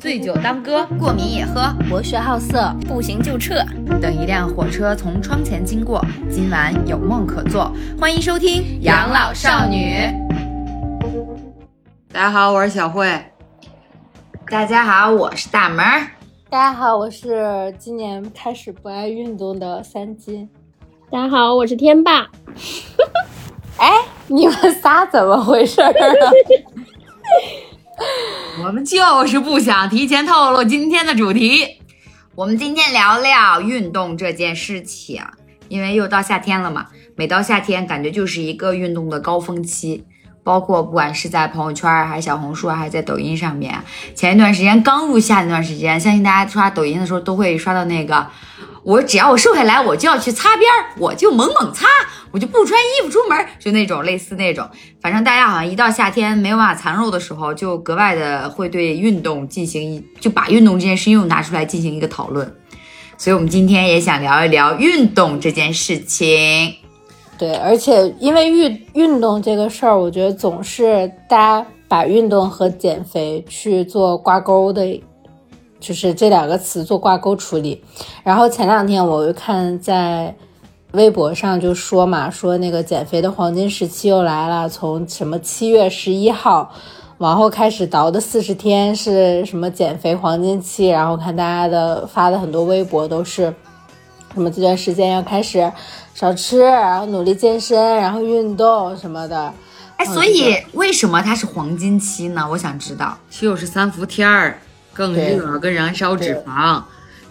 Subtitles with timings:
[0.00, 3.54] 醉酒当歌，过敏也喝，博学好色，不行就撤。
[4.00, 7.72] 等一辆火车从窗前经过，今晚有梦可做。
[7.98, 9.94] 欢迎收听《养老少女》。
[12.12, 13.08] 大家好，我是小慧。
[14.50, 15.78] 大家好，我是大门。
[16.50, 20.48] 大家好，我是今年开始不爱运动的三金。
[21.10, 22.28] 大家好，我是天霸。
[23.78, 23.90] 哎，
[24.26, 25.92] 你们仨怎么回事儿
[28.64, 31.78] 我们就是不想提前透露今天的主题。
[32.34, 35.22] 我们今天聊聊运动这件事情，
[35.68, 36.88] 因为又到夏天了嘛。
[37.16, 40.04] 每到夏天，感觉就是一个运动的高峰期。
[40.44, 43.78] 包括不管是在朋友圈还是小红书，还是在抖音上面。
[44.14, 48.26] 前一段时间刚入夏那段时间，相信大家刷抖音的时候都会刷到那个。
[48.84, 51.86] 我只要我瘦下来，我就要去擦边儿，我就猛猛擦，
[52.32, 54.68] 我就不穿衣服出门，就那种类似那种。
[55.00, 62.56] 反正大家好像一到夏天没有办法藏肉的时候，就格外的会对运动进行一，就把运动这件事又拿出来进行一个讨论。
[63.16, 66.74] 所以我们今天也想聊一聊运动这件事情。
[67.38, 75.00] 对，而且因为运运动这个事儿，我觉得总是大家把运动和减肥去做挂钩的。
[75.82, 77.82] 就是这两个词做挂钩处理，
[78.22, 80.32] 然后前两天我又看在
[80.92, 86.72] 微博上就说嘛，说那个减肥的黄金时期又来了，从什么七月十一号
[87.18, 93.52] 往后开始倒的四十天是什么减肥黄金期，然后看大家的发的很多微博都是
[94.32, 95.72] 什么这段时间要开始
[96.14, 99.52] 少吃，然后努力健身，然后运动什么的。
[99.96, 102.46] 哎，所以为什么它是黄金期呢？
[102.52, 104.58] 我想知道，七又是三伏天儿。
[104.92, 106.82] 更热，更燃烧脂肪，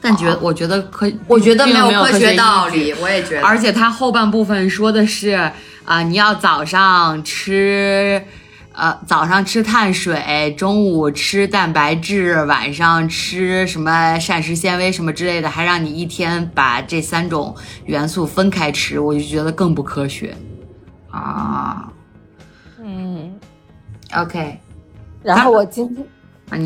[0.02, 3.45] 但觉我觉得科，我觉得没有科学道理，我也觉得。
[3.45, 5.52] 而且它后半部分说的是
[5.86, 8.23] 啊，你要早上吃，
[8.73, 20.36] 呃，早上吃碳水，中午吃蛋白质，晚上吃什么膳食纤维什么之类的，还让你一天把这三种元素分开吃，我就觉得更不科学
[21.11, 21.92] 啊。
[22.83, 23.36] 嗯
[24.16, 24.60] ，OK，
[25.22, 26.04] 然后我今天。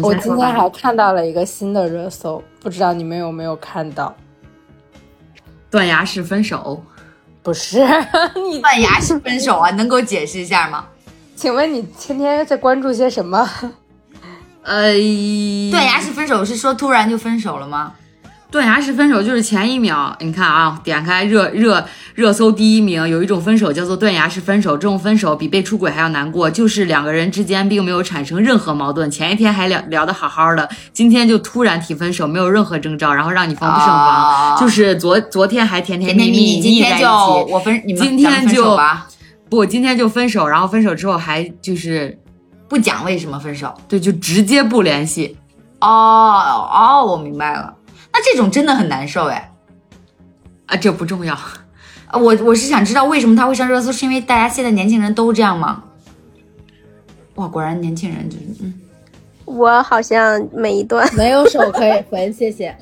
[0.01, 4.15] 我今天还看到了一个新的热搜，不知道你们有没有看到？
[5.69, 6.83] 断崖式分手？
[7.43, 7.79] 不是，
[8.49, 9.69] 你断崖式分手啊？
[9.71, 10.85] 能给我解释一下吗？
[11.35, 13.47] 请问你天天在关注些什么？
[14.63, 14.93] 呃，
[15.69, 17.93] 断崖式分手是说突然就分手了吗？
[18.55, 37.09] 断崖式分手就是前一秒，你看啊，点开热热热搜第一名，有一种分手叫做断崖式分手，这种分手比被出轨还要难过，就是两个人之间并没有产生任何矛盾，前一天还聊聊得好好的，今天就突然提分手，没有任何征兆，然后让你防不胜防，就是昨昨天还甜甜蜜蜜，今天就
[37.49, 38.79] 我分，今天就
[39.49, 42.17] 不，今天就分手，然后分手之后还就是
[42.69, 45.35] 不讲为什么分手，对，就直接不联系，
[45.81, 47.73] 哦哦，我明白了。
[48.15, 49.51] 那这种真的很难受哎，
[50.67, 55.83] 啊，这不重要，啊，我我是想知道为什么他会上热搜，是因为大家现在年轻人都这样吗？
[57.35, 58.73] 哇，果然年轻人就是，嗯，
[59.43, 62.73] 我好像每一段没有手可以回，谢谢。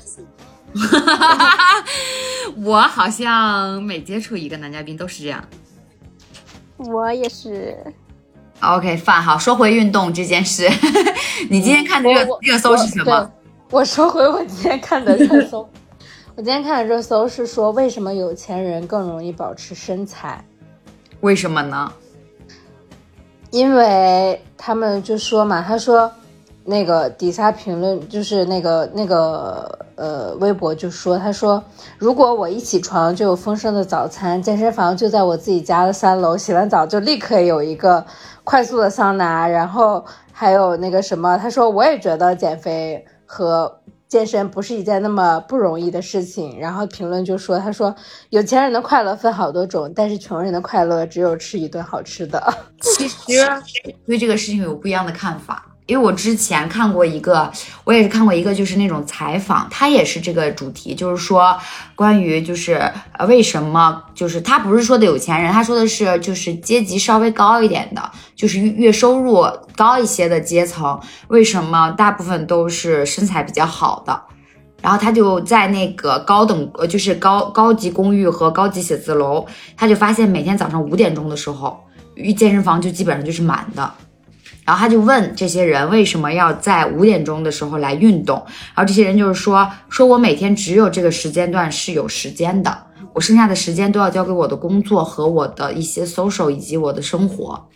[2.62, 5.44] 我好像每接触一个男嘉宾都是这样，
[6.76, 7.76] 我也是。
[8.60, 10.70] OK，饭好，说回运动这件事，
[11.50, 13.28] 你今天看的热热搜是什么？
[13.70, 15.68] 我说回我今天看的热搜，
[16.36, 20.44] 我今天看的热搜是说为什么有钱人更容易保持身材？
[21.20, 21.92] 为什么呢？
[23.50, 26.10] 因为他们就说嘛，他说
[26.64, 31.62] 那个底下评论就是那个那个呃微博就说，他说
[31.98, 38.04] 如果我一起床就有丰盛的早餐，健身房就在我自己家的三楼，洗完澡就立刻有一个
[38.44, 43.04] 快速的桑拿，然后还有那个什么，他说我也觉得减肥。
[43.26, 46.58] 和健身不是一件那么不容易的事情。
[46.58, 47.94] 然后评论就说：“他说
[48.30, 52.40] 有钱人的快乐分好多种，但是穷人的快乐只有吃一顿好吃的。
[52.80, 53.16] ”其实
[54.06, 55.73] 对这个事情有不一样的看法。
[55.86, 57.52] 因为我之前看过一个，
[57.84, 61.56] 我也是看过一个，就是那种采访，他也是这个主题，就是说
[61.94, 69.46] 关于就是呃为什么就是他不是说的有钱人，他说的是就是阶级稍微高一点的，就是月收入
[69.76, 70.98] 高一些的阶层，
[71.28, 74.22] 为什么大部分都是身材比较好的？
[74.80, 79.46] 然后他就在那个高等呃就是高高级公寓和高级写字楼，
[79.76, 81.78] 他就发现每天早上五点钟的时候，
[82.36, 83.92] 健身房就基本上就是满的。
[84.64, 88.36] 然后他就问这些人为什么要在五点钟的时候来运动，
[88.74, 97.68] 然后这些人就是说，说我每天只有这个时间段是有时间的，我剩下的时间都要交给我的工作和我的一些 social 以及我的生活。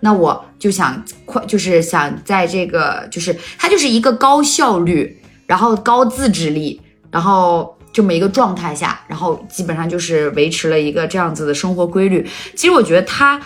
[0.00, 6.78] 那我就想快，就是想在这个，就是他就是一个高效率，然后高自制力，
[7.10, 12.28] 然后这么一个状态下，然后基本上就是维持了一个这样子的生活规律。
[12.54, 13.40] 其实我觉得他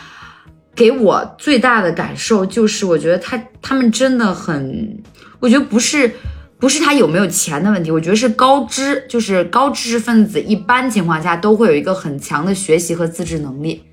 [0.78, 5.02] 给我最大的感受就是，我觉得他他们真的很，
[5.40, 6.14] 我觉得不是。
[6.60, 13.84] 不是他有没有钱的问题，我觉得是高知，就是高知识分子，一般情况下都会有一个很强的学习和自制能力。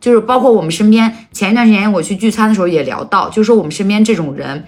[0.00, 4.64] 就是包括我们身边，前一段时间我去聚餐的时候也聊到，就是说我们身边这种人，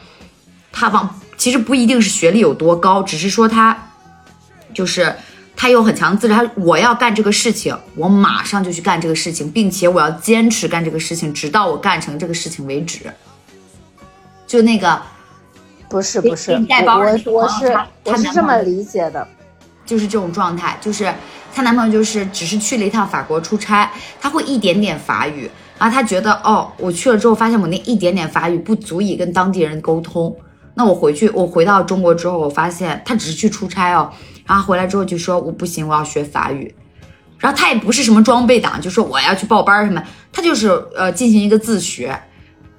[0.70, 3.90] 他往其实不一定是学历有多高，只是说他
[4.74, 5.14] 就是
[5.60, 13.00] 他有很强的自制，他我要干这个事情，我马上就去干这个事情，并且我要坚持干这个事情，直到我干成这个事情为止。
[14.46, 14.98] 就那个。
[15.86, 19.28] 不是不是，我我是我是这么理解的。
[19.84, 21.12] 就是这种状态，就是
[21.52, 30.34] 她男朋友就是只是去了一趟法国出差，他会一点点法语，然后他觉得哦，我去了之后发现我那一点点法语不足以跟当地人沟通，
[30.74, 34.10] 那我回去我回到中国之后，我发现他只是去出差哦，
[34.50, 36.74] 然后回来之后就说我不行，我要学法语，
[37.38, 40.02] 然后他也不是什么装备党，就说我要去报班什么，
[40.32, 42.20] 他就是呃进行一个自学，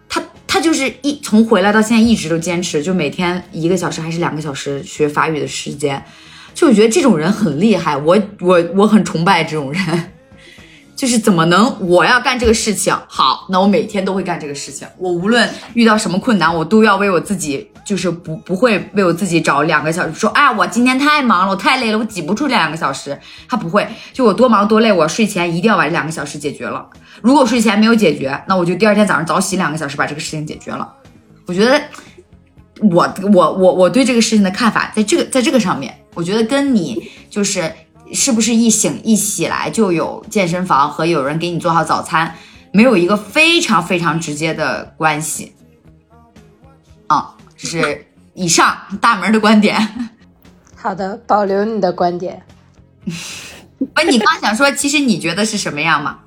[0.09, 6.03] 他他就是一从回来到现在一直都坚持，就每天一个小时还是两个小时学法语的时间，
[6.53, 10.11] 就我觉得这种人很厉害，我我我很崇拜这种人，
[11.01, 23.19] 就是怎么能我要干这个事情，好，那我每天都会干这个事情，我无论遇到什么困难，我都要为我自己，就是不不会为我自己找两个小时，说哎，我今天太忙了，我太累了，我挤不出这两个小时，
[23.49, 26.85] 他不会，就我多忙多累，我睡前一定要把这两个小时解决了。
[27.23, 30.87] 如果睡前没有解决，那我就第二天早上早起两个小时把这个事情解决了。
[31.47, 31.81] 我觉得
[32.79, 37.73] 我我我我对这个事情的看法，在这个在这个上面，我觉得跟你就是
[38.13, 42.35] 是不是一醒一起来就有健身房和有人给你做好早餐，
[42.71, 45.53] 没有一个非常非常直接的关系。
[47.07, 50.11] 啊，这是以上大门的观点。
[50.75, 52.41] 好的，保留你的观点。
[53.77, 56.19] 不，你刚想说，其实你觉得是什么样吗？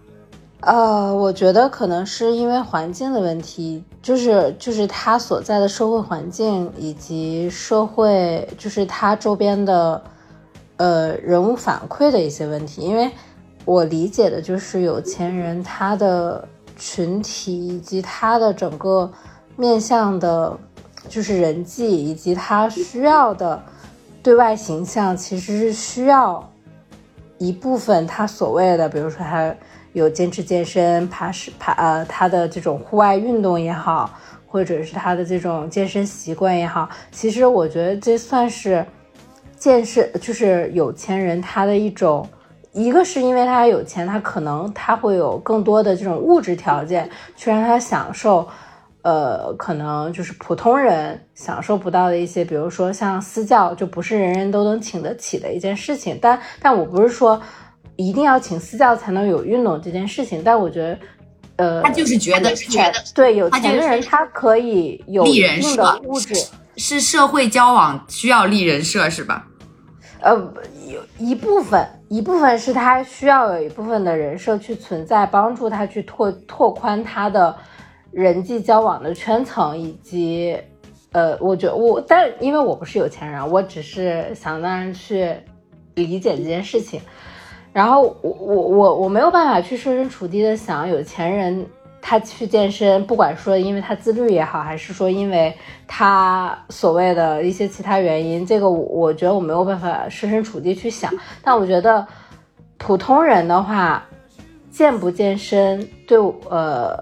[0.60, 10.02] 呃，我觉得可能是因为环境的问题，就是就是他所在的社会环境以及社会，就是他周边的
[10.76, 12.82] 呃人物反馈的一些问题。
[12.82, 13.10] 因为
[13.64, 19.10] 我理解的就是有钱人他的群体以及他的整个
[19.56, 20.56] 面向的，
[21.08, 23.62] 就是人际以及他需要的
[24.22, 26.46] 对外形象，其实是需要
[27.38, 29.54] 一部分他所谓的，比如说他。
[29.94, 34.10] 有坚持健身、爬是爬呃，他的这种户外运动也好，
[34.44, 38.84] 或者是他的这种健身习惯也好，其实我觉得这算是
[39.64, 42.28] 健身，就是有钱人他的一种。
[42.72, 48.46] 一个是因为他有钱，他可能他会有更多的这种物质条件去让他享受，
[49.00, 56.18] 呃，可能就是普通人享受不到的一些，比如说像私教，就不是人人都能请得起的一件事情。
[56.20, 57.40] 但但我不是说。
[57.96, 60.98] 一定要请私教才能有运动这件事情，但我觉得，
[61.64, 66.34] 呃，他就是觉得觉得对有钱的人他可以有立人一定的物质，
[66.76, 69.46] 是社会交往需要立人设是吧？
[70.24, 70.34] 呃，
[70.88, 77.54] 有一部分一部分是他需要有一部分的人设去存在，帮助他去拓拓宽他的
[78.10, 80.56] 人际交往的圈层，以及
[81.12, 85.36] 呃，我觉得我，但因为我不是有钱人，我只是想当然去
[85.94, 87.00] 理解这件事情。
[87.70, 91.66] 然后我我我我没有办法去设身处地的想有钱人
[92.06, 95.56] 他去健身，不管说因为他自律也好，还是说因为
[95.88, 101.10] 他所谓的一些其他原因，这个我觉得我没有办法设身处地去想。
[101.42, 102.06] 但我觉得
[102.76, 104.04] 普通人的话，
[104.70, 106.18] 健不健身对
[106.50, 106.94] 呃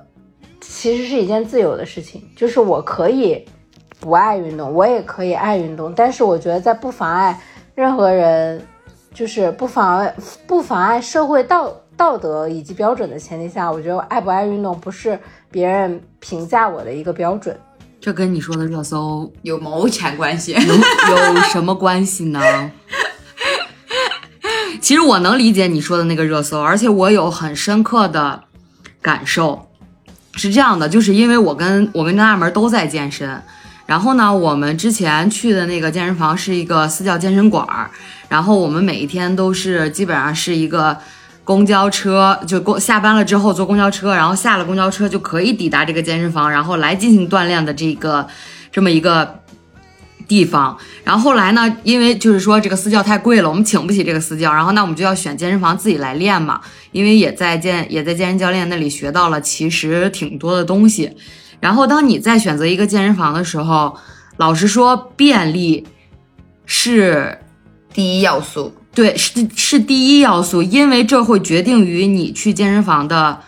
[0.61, 3.45] 其实是一件自由的事情，就是我可以
[3.99, 7.37] 不爱运动，我也可以爱运动，但是我觉得在不妨碍
[7.75, 8.65] 任何人。
[9.15, 10.15] 就是不妨碍
[10.47, 15.19] 不妨碍社会道道德以及标准的前提下，我觉得爱不爱运动不是
[15.51, 17.57] 别人评价我的一个标准。
[18.01, 20.53] 这跟你说的热搜有毛钱关系？
[20.53, 22.41] 有有什么关系呢？
[24.81, 28.43] 其实我能理解你说的那个热搜，而且我有很深刻的
[29.01, 29.69] 感受。
[30.35, 33.41] 是这样的，就是因为我跟我跟张大门都在健身，
[33.87, 37.91] 然后呢，我们之前去的那个健身房是一个私教健身馆儿。
[38.29, 40.97] 然后我们每一天都是基本上是一个
[41.45, 48.27] 公交车，就公下班了之后坐公交车，然后下了公交车就可以抵达这个健身房，然后来进行锻炼的这个
[48.71, 49.41] 这么一个
[50.29, 50.79] 地方。
[51.03, 56.61] 然后后来呢，因为就是说这个私教太贵了，我们请不起这个私教，然后那我们就要选健身房自己来练嘛。
[56.93, 61.11] 因为也在健也在健身教练那里学到了其实挺多的东西。
[61.59, 63.97] 然后当你在选择一个健身房的时候，
[64.37, 65.87] 老实说，便利
[66.67, 67.39] 是
[67.93, 68.73] 第一要素。
[68.95, 73.41] 对，是是第一要素，因为这会决定于你去健身房的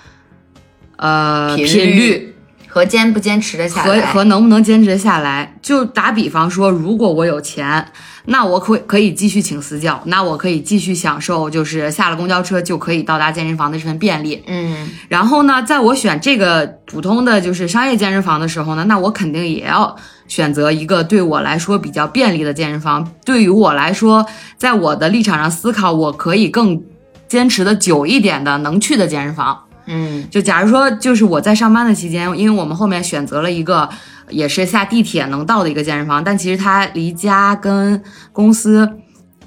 [0.96, 2.33] 呃频频率
[2.74, 4.06] 和坚不坚持的下和来。
[4.06, 5.54] 和能不能坚持下来。
[5.62, 7.86] 就打比方说，如果我有钱，
[8.24, 14.42] 那我可可以继续请私教，那我可以继续享受就是下了公交车就可以到达健身房的这份便利。
[14.48, 19.94] 嗯然后呢，在我选这个普通的就是商业健身房的时候呢，那我肯定也要
[20.26, 23.08] 选择一个对我来说比较便利的健身房。
[23.24, 24.26] 对于我来说，
[24.58, 26.82] 在我的立场上思考，我可以更
[27.28, 29.60] 坚持的久一点的能去的健身房。
[29.86, 33.88] 嗯就假如说，就是我在上班的期间，因为我们后面选择了一个
[34.30, 38.88] 也是下地铁能到的一个健身房，但其实它离家跟公司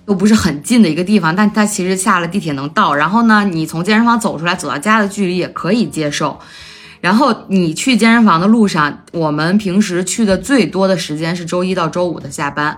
[0.08, 2.94] 又不是很近的一个地方，但它其实下了地铁能到。
[2.94, 6.40] 然后呢，你从健身房走出来，走到家的距离也可以接受。
[7.00, 12.78] 然后你去健身房的路上，我们平时去的最多的时间是周一到周五的下班，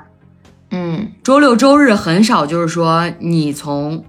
[0.72, 4.04] 嗯周六周日很少，就是说你从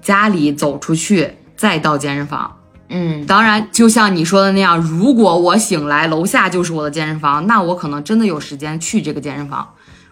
[0.00, 2.56] 家里走出去再到健身房。
[2.88, 9.68] 嗯当然，就像你说的那样，如果我醒来楼下就是我的健身房，那我可能真的有时间去这个健身房，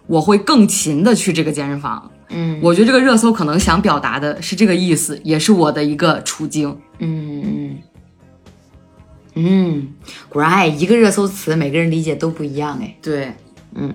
[0.07, 2.11] 我会更勤的去这个健身房。
[2.29, 6.79] 嗯我觉得这个热搜可能想表达的是这个意思，也是我的一个处境。
[6.99, 7.79] 嗯嗯
[9.35, 9.89] 嗯，
[10.29, 12.95] 果然哎，一个热搜词每个人理解都不一样哎。
[13.01, 13.33] 对，
[13.75, 13.95] 嗯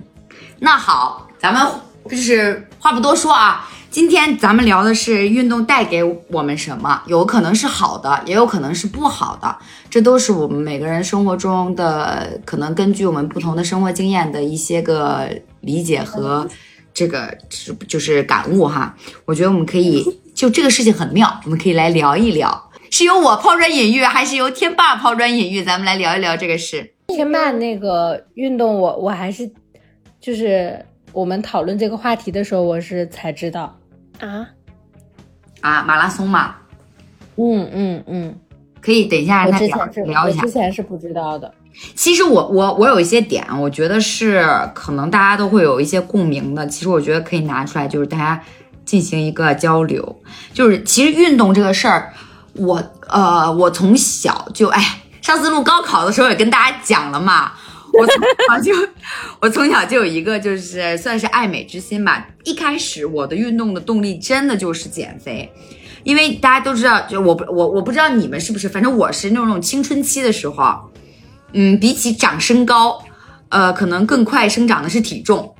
[0.58, 1.62] 那好，咱们
[2.10, 9.56] 就是话不多说啊，今天咱们聊的是运动带给我们什么，有可能是好的，也有可能是不好的，
[9.88, 16.44] 这都是我们每个人生活中的可能根据我们不同的生活经验的一些个理解和
[16.92, 17.38] 这个
[17.86, 18.96] 就是感悟哈。
[19.26, 25.62] 我觉得我们可以就这个事情很妙，我们可以来聊一聊，是由我抛砖引玉，还是由天霸抛砖引玉？
[25.62, 26.94] 咱们来聊一聊这个事。
[27.06, 29.48] 天霸那个运动我，我还是
[30.20, 33.72] 就是我们讨论这个话题的时候，我是才知道。
[34.20, 34.48] 啊，
[35.60, 36.56] 啊，马拉松嘛，
[37.36, 38.38] 嗯嗯嗯，
[38.80, 40.50] 可以等一下让他聊聊一下之。
[40.50, 41.52] 前是不知道的。
[41.96, 46.64] 其实我我我有一些点，我觉得是可能大家都会有一些共鸣的。
[46.68, 48.40] 其实我觉得可以拿出来，就是大家
[48.84, 50.22] 进行一个交流。
[50.52, 52.12] 就是其实运动这个事儿，
[52.54, 57.54] 我呃我从小就哎，上次录高考的时候也跟大家讲了嘛。
[57.98, 58.16] 我从
[58.48, 58.88] 小就
[59.40, 62.28] 我从小就有一个就是算是爱美之心吧。
[62.44, 65.50] 一开始我的运动的动力真的就是减肥。
[66.02, 70.90] 因为大家都知道，就我不我我不知道你们是不是，反正我是那种青春期的时候，
[71.54, 73.02] 嗯，比起长身高，
[73.48, 75.53] 呃，可能更快生长的是体重。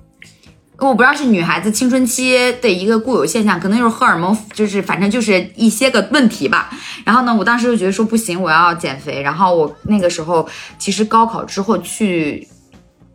[0.88, 6.70] 我不知道是女孩子青春期的一个固有现象，可能就是荷尔蒙，就是反正就是一些个问题吧。
[7.04, 9.22] 然后呢，我当时就觉得说不行，我要减肥。
[9.22, 10.48] 然后我那个时候
[10.78, 12.46] 其实高考之后去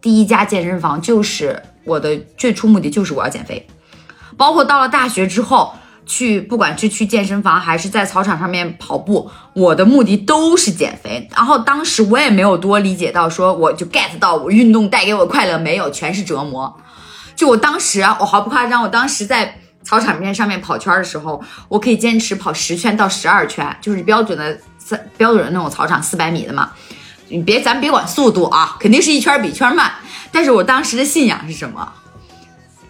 [0.01, 3.65] 第一家健身房，就是我的最初目的就是我要减肥。
[4.37, 5.73] 包括到了大学之后，
[6.05, 11.27] 去不管是去健身房还是在操场上面跑步，我的目的都是减肥。
[11.35, 16.73] 然后当时我也没有多理解到说我就 get 到我运动带给我快乐没有，全是折磨。
[17.39, 26.71] 就我当时，我毫不夸张，我当时在操场面上面跑圈的时候，我可以坚持跑十圈到十二圈，就是标准的三标准的那种操场四百米的嘛。
[27.29, 29.89] 你别咱别管速度啊，肯定是一圈比圈慢。
[30.33, 31.93] 但是我当时的信仰是什么？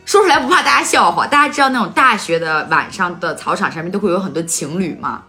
[0.03, 1.27] 说出来不怕大家笑话。
[1.27, 5.21] 大家知道那种大学的晚上的操场上面都会有很多情侣吗？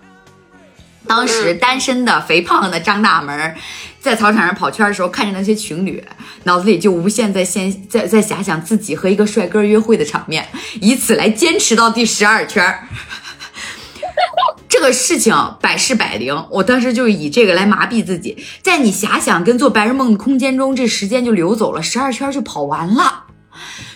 [1.10, 3.56] 当时单身的肥胖的张大门儿
[3.98, 6.00] 在操场上跑圈的时候，看着那些情侣，
[6.44, 10.46] 脑子里就无限在现在在遐想自己和一个帅哥约会的场面，
[10.80, 12.86] 以此来坚持到第十二圈儿。
[14.68, 23.24] 这个事情百试百灵，我当时就以这个来麻痹自己，在你遐想跟做白日梦的空间中，这时间就流走了，十二圈就跑完了，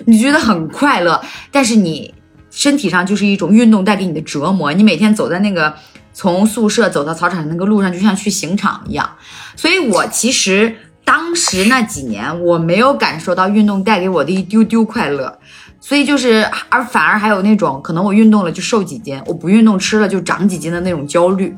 [0.06, 2.12] 你觉得很快乐，但是你
[2.50, 5.74] 身体上就是一种运动带给你的折磨，你每天走在那个
[6.14, 9.16] 从宿舍走到操场那个路上，就像去刑场一样。
[9.56, 15.38] 所以我其实当时那几年，我没有感受到运动带给我的一丢丢快乐。
[15.80, 21.54] 所以就是，而反而还有那种可能我运动了就瘦几斤，我不运动吃了就长几斤的那种焦虑，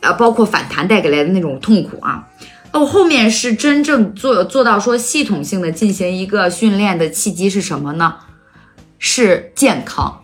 [0.00, 2.28] 呃，包括反弹带给来的那种痛苦啊。
[2.72, 8.14] 那我后面是真正做做到说系统性的进行一个训练的契机是什么呢？
[9.00, 10.20] 是健康，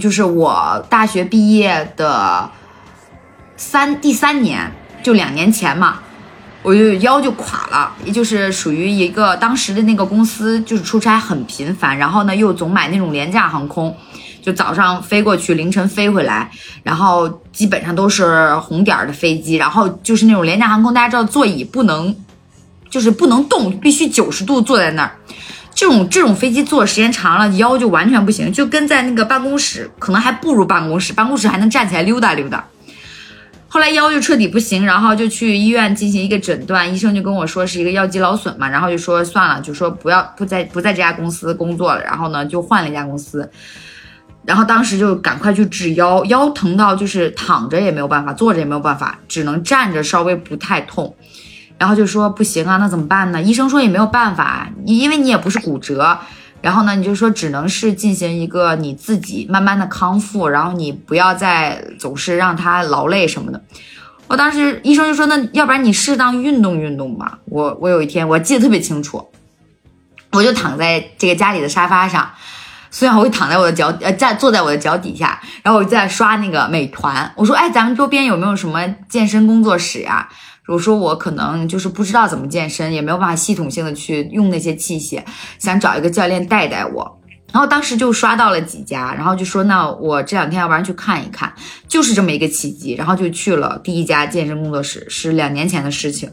[0.00, 2.50] 就是我大学毕业的
[3.56, 4.70] 三第三年，
[5.02, 6.00] 就两年前嘛，
[6.62, 13.96] 我就腰就垮了，也就是属于一个当时的那个公司就是出差很频繁，然后呢又总买那种廉价航空，
[14.42, 16.50] 就早上飞过去，凌晨飞回来，
[16.82, 22.14] 然后基本上都是红点儿的飞机，然后就是那种廉价航空，大家知道座椅不能
[22.90, 25.12] 就是不能动，必须九十度坐在那儿。
[25.78, 32.64] 这种这种飞机坐时间长了，腰就完全不行，就跟在那个办公室，可能还不如办公室，办公室还能站起来溜达溜达。
[33.68, 43.48] 后来腰就彻底不行，然后就去医院进行一个诊断，医生就跟我说是一个腰肌劳损嘛，然后就说算了，就说不要不在不在这家公司工作了，然后呢就换了一家公司，
[44.44, 51.14] 然后当时就赶快去治腰，腰疼到就是躺着也没有办法，坐着也没有办法，只能站着稍微不太痛，
[51.78, 53.40] 然后就说不行啊，那怎么办呢？
[53.40, 56.18] 医生说也没有办法，因为你也不是骨折。
[56.60, 63.62] 然后呢，你就说只能是进行一个你自己慢慢的康复，然后你不要再总是让他劳累什么的。
[64.26, 67.38] 我当时医生就说，那要不然你适当运动运动吧。
[67.44, 69.28] 我我有一天我记得特别清楚，
[70.32, 72.28] 我就躺在这个家里的沙发上，
[72.90, 77.32] 孙小辉躺在我的脚呃在坐在我的脚底下，然后我就在刷那个美团。
[77.36, 80.28] 我说，哎，咱们周边有没有什么健身工作室呀
[80.68, 85.22] 我说我可能就是不知道怎么健身，也没有办法系统性的去用那些器械，
[85.58, 87.18] 想找一个教练带带我。
[87.50, 91.50] 然后当时就刷到了几家，然后就说那我这两天要不然去看一看，
[91.88, 96.30] 就是这么一个契机，然后就去了第一家健身工作室，是两年前的事情。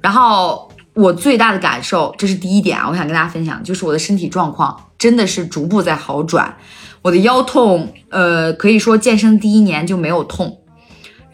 [0.00, 6.56] 然后我最大的感受，这是第一点啊，我想跟大家分享，就是我的身体状况真的是逐步在好转，
[7.02, 10.60] 我的腰痛，呃，可以说健身第一年就没有痛。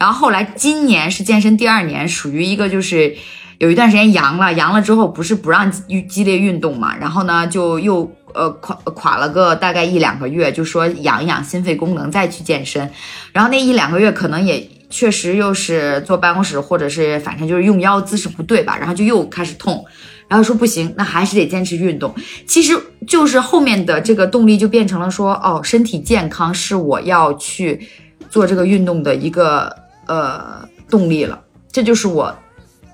[0.03, 3.15] 然后后来今年是健身第二年，属于一个就是
[3.57, 12.91] 有一段时间阳了，阳了之后不是不让激激烈运动嘛，然后呢就又呃垮垮了个大概一两个月，就说养一养心肺功能再去健身，
[13.31, 19.85] 然后那一两个月可能也确实又是坐办公室或者是反正就是用腰姿势不对吧，然后就又开始痛，
[20.27, 22.13] 然后说不行，那还是得坚持运动。
[22.45, 27.87] 其实就是后面的这个动力就变成了说，哦，身体健康是我要去
[28.29, 29.81] 做这个运动的一个。
[30.07, 31.39] 呃，动力了，
[31.71, 32.35] 这就是我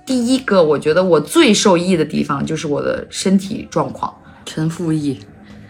[0.06, 4.13] 第一个，我觉得我最受益的地方就是我的身体状况，
[4.46, 5.20] 陈复义，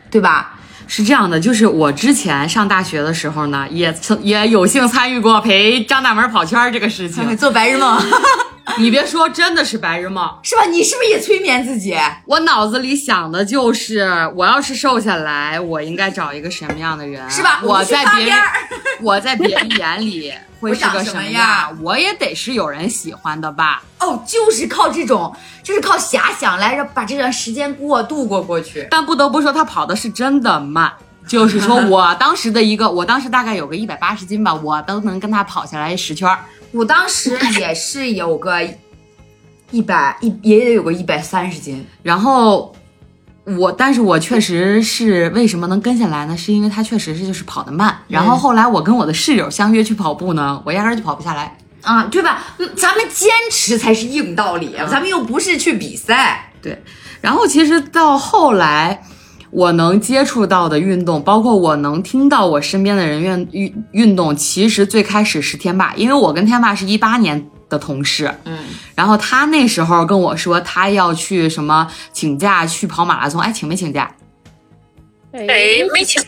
[0.10, 0.60] 对吧？
[0.88, 8.02] 是这样的，就是我之前上大学的时候呢，也曾也有幸参与过陪张大门跑圈这个事情，做白日梦。
[8.78, 10.63] 你别说，真的是白日梦，是吧？
[10.65, 11.95] 你是不是也催眠自己？
[12.25, 17.28] 我脑子里想的就是，我要是瘦下来，我应该找一个什么样的人？
[17.30, 17.62] 是吧？
[17.63, 18.38] 我在别人，
[19.01, 21.77] 我在别人眼里 会是个什么样？
[21.81, 23.81] 我也得是有人喜欢的吧？
[23.99, 25.33] 哦，就是靠这种，
[25.63, 28.88] 就是靠遐想来着，把这段时间过渡过过去。
[28.91, 30.91] 但不得不说，他跑的是真的慢，
[31.27, 36.29] 就是说 我当时的一个，我当时大概有个一百八十斤吧，我都能跟他跑下来十圈。
[36.71, 38.59] 我当时也是有个
[39.71, 41.85] 一百一，也得有个一百三十斤。
[42.03, 42.75] 然后
[43.57, 46.38] 我，但是我确实是为什么能跟下来呢？
[46.38, 47.97] 是因为他确实是就是跑得慢。
[48.07, 52.43] 然后后来我跟我的室友相约去跑步呢，我压根就跑不下来啊，对吧？
[52.75, 56.51] 咱们坚持才是硬道理，咱们又不是去比赛。
[56.62, 56.83] 对。
[57.21, 59.01] 然后其实到后来。
[59.51, 68.58] 我能接触到的运动，包括我能听到我身边的人运运运动，其实最开始是天霸，因为我跟天霸是一八年的同事，嗯，
[68.95, 74.12] 然后他那时候跟我说他要去什么请假去跑马拉松，哎，请没请假？
[75.32, 75.47] 哎，
[75.93, 76.21] 没请。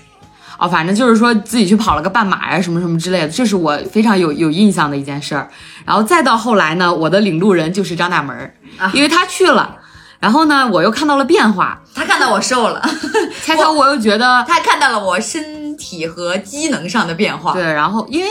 [0.60, 5.50] 哦，反正就是说自己去跑了个半马呀，什么什么之类的，这是我非常有有印象的一件事儿。
[5.84, 8.54] 然后再到后来呢，我的领路人就是张大门，
[8.94, 9.78] 因为他去了。
[10.20, 11.82] 然后呢，我又看到了变化。
[11.96, 12.80] 他看到我瘦了，
[13.44, 17.54] 恰巧我又觉得 他看到了我身体和机能上的变化。
[17.54, 18.30] 对，然后因为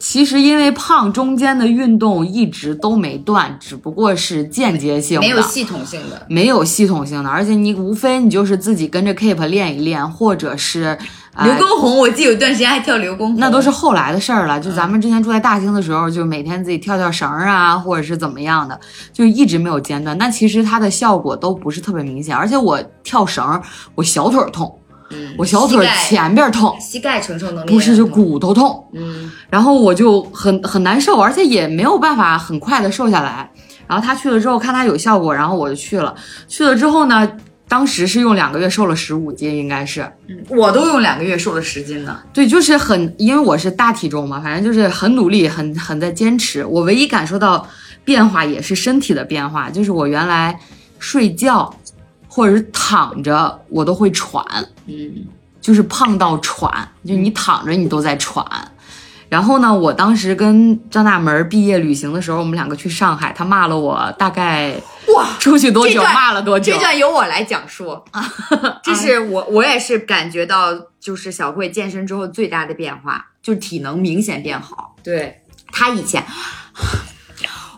[0.00, 7.30] 其实因为胖，中间的运动一直都没断，只不过是间接性的，没有系统性的，没有系统性的。
[7.30, 10.98] 而且你无非你就是自己跟着 Keep 练一练，或者是。
[11.44, 14.58] 刘畊宏，我记得有段时间还跳刘畊宏，那都是后来的事儿了。
[14.58, 18.80] 就咱们之前住在大兴的时候，就每天自己跳跳绳啊，或者是怎么样的，
[19.12, 20.16] 就一直没有间断。
[20.16, 23.60] 那其实它的效果都不是特别明显，而且我跳绳，
[23.94, 24.78] 我小腿痛，
[25.10, 33.50] 嗯，我小腿前边痛，膝盖承受能力不是就骨头痛，嗯，然后我就很很难受，而且也没有办法很快的瘦下来。
[33.86, 36.14] 然后他去了之后，看他有效果，然后我就去了。
[36.48, 37.30] 去了之后呢？
[37.68, 42.20] 当时是用两个月瘦了十五斤，应该是，嗯，我都用两个月瘦了十斤呢。
[42.32, 46.64] 对，就是很，因为我是大体重嘛，反正就是很努力，很很在坚持。
[46.64, 47.66] 我唯一感受到
[48.04, 50.56] 变化也是身体的变化，就是我原来
[51.00, 51.74] 睡觉
[52.36, 54.44] 或者是躺着我都会喘，
[54.84, 55.24] 嗯，
[55.58, 58.44] 就是胖到喘，就你躺着你都在喘。
[59.30, 64.74] 然后呢，我当时跟张大门毕业旅行的时候，我们两个去上海，他骂了我大概
[65.14, 66.78] 哇，出去多久骂了多久这。
[66.78, 68.30] 段由我来讲述啊，
[68.84, 74.94] 这是我我也是感觉到，就是小慧健身之后最大的变化，就是体能明显变好。
[75.02, 75.40] 对，
[75.72, 76.22] 她以前，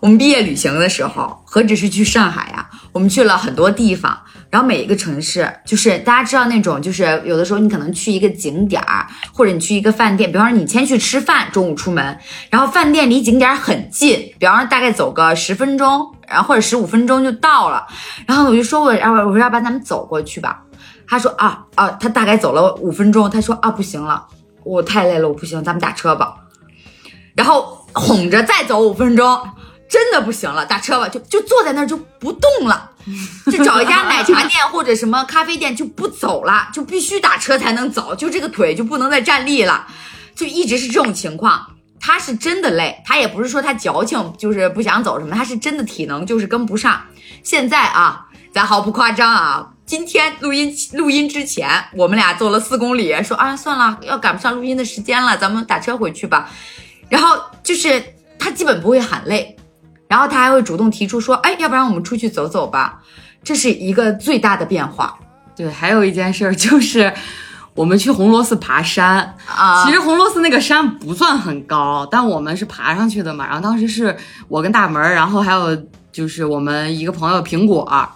[0.00, 17.86] 我们毕业旅行的时候，何止是去上海呀、我们去了很多地方，然后每一个城市，就是大家知道那种，就是有的时候你可能去一个景点儿，或者你去一个饭店，比方说你先去吃饭，中午出门，然后饭店离景点很近，比方说大概走个十分钟，然后或者十五分钟就到了，
[18.26, 20.62] 然后我就说我，要不我说要不然咱们走过去吧，
[21.06, 24.26] 他说啊啊，他大概走了五分钟，他说啊不行了，
[24.64, 26.34] 我太累了，我不行，咱们打车吧。
[27.34, 29.40] 然后哄着再走五分钟，
[29.88, 32.90] 真的不行了，打车吧，就就坐在那儿就不动了，
[33.50, 39.86] 就找一家奶茶店或者什么咖啡店就不走了，就必须打车才能走，就这个腿就不能再站立了，
[40.34, 41.66] 就一直是这种情况。
[42.00, 47.02] 他是真的累，他也不是说他矫情，就是不想走什么，他是真的体能就是跟不上。
[47.42, 56.48] 现在啊，咱毫不夸张啊，今天录音录音之前，我们俩走了四公里，说啊算了，要赶不上录音的时间了，咱们打车回去吧。
[57.08, 58.00] 然后就是
[58.38, 59.56] 他基本不会喊累，
[60.08, 63.00] 然后他还会主动提出说，哎，要不然我们出去走走吧。
[63.44, 65.16] 这是一个最大的变化
[65.54, 67.12] 对，还有一件事儿就是，
[67.74, 69.34] 我们去红螺寺爬山。
[69.46, 69.84] 啊。
[69.84, 73.46] 其实红螺寺那个山不算很高，但我们是爬上去的嘛。
[73.46, 74.16] 然后当时是
[74.48, 75.76] 我跟大门儿，然后还有
[76.10, 78.08] 就是我们一个朋友苹果，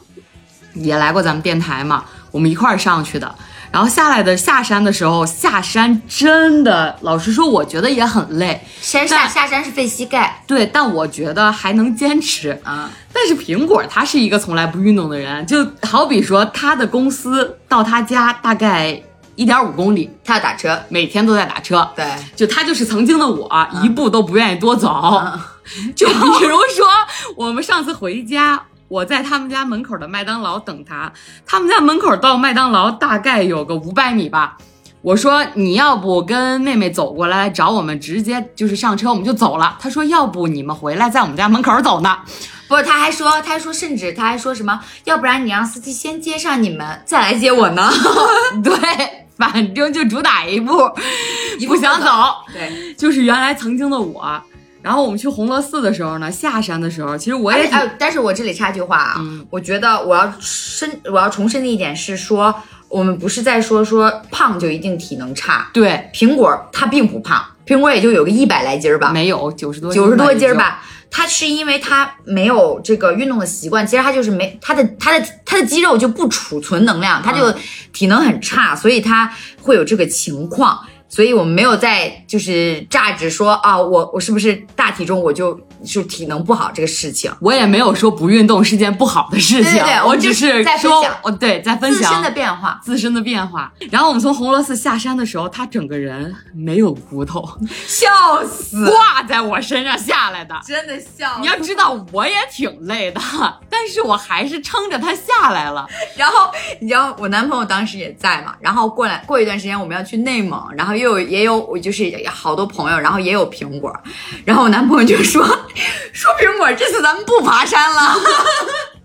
[0.74, 3.34] 也来过咱们电台嘛，我们一块儿上去的。
[3.72, 8.62] 然后下来的下山的时候，下山真的，老实说，我觉得也很累。
[8.80, 12.50] 山下下山是费膝盖对，但我觉得还能坚持。
[12.62, 19.00] 啊，但是苹果他是一个从来不运动的人，就好比说他的公司到他家大概
[19.36, 21.90] 一点五公里，他要打车，每天都在打车。
[21.96, 22.04] 对，
[22.36, 23.48] 就他就是曾经的我，
[23.82, 24.88] 一步都不愿意多走。
[25.16, 25.40] 嗯
[25.94, 26.86] 就比如说，
[27.36, 28.60] 我们上次回家，
[28.92, 31.10] 我在他们家门口的麦当劳等他，
[31.46, 34.58] 他们家门口到麦当劳大概有个五百米吧。
[35.00, 39.78] 我说你要不跟妹妹走过来找我们，直接就是上车我们就走了。
[39.80, 42.18] 他说要不你们回来在我们家门口走呢。
[42.68, 47.90] 不是，他还说，他还说，甚至他还说什么，要不然你让司机先接上你们，再来接我呢？
[48.62, 48.74] 对，
[49.38, 50.76] 反正就主打一步，
[51.66, 52.12] 不想走走。
[52.52, 54.42] 对，就是原来曾经的我。
[54.82, 62.54] 然后我们去红螺寺的时候呢，下山的时候，其实我也哎，但是我这里插句话啊，嗯我觉得我要深，我要重申的一点是说，
[62.88, 70.60] 我们不是在说说胖就一定体能差，对，苹果它并不胖，苹果也就有个一百来斤儿吧，没有九十多九十多斤儿吧。
[70.60, 70.82] 吧。
[71.14, 77.54] 它是因为它没有这个运动的习惯，其实它就是没它的它的它的肌肉就不储存能量，它就
[77.92, 80.80] 体能很差，所以它会有这个情况。
[81.12, 85.52] 所以我们没有在就是榨汁说啊，我我是不是大体重我就
[85.84, 92.80] 就体能不好这个事情，我也没有说不运动是件不好的事情，对对对我只是在分说享，哦，对，在分享自身的变化。
[92.82, 93.70] 自身的变化。
[93.90, 97.46] 然后我们从红螺寺下山的时候，他整个人没有骨头，
[97.86, 98.08] 笑
[98.46, 100.58] 死，挂在我身上下来的。
[100.64, 103.20] 真的笑你要知道，我也挺累的，
[103.68, 105.86] 但是我还是撑着他下来了。
[106.16, 113.94] 然后你知道我男朋友当时也在嘛，然后过来过一段时间我们要去内蒙，然后又有也有我就是好多朋友，然后也有苹果，
[114.44, 115.44] 然后我男朋友就说
[116.12, 118.16] 说苹果这次咱们不爬山了，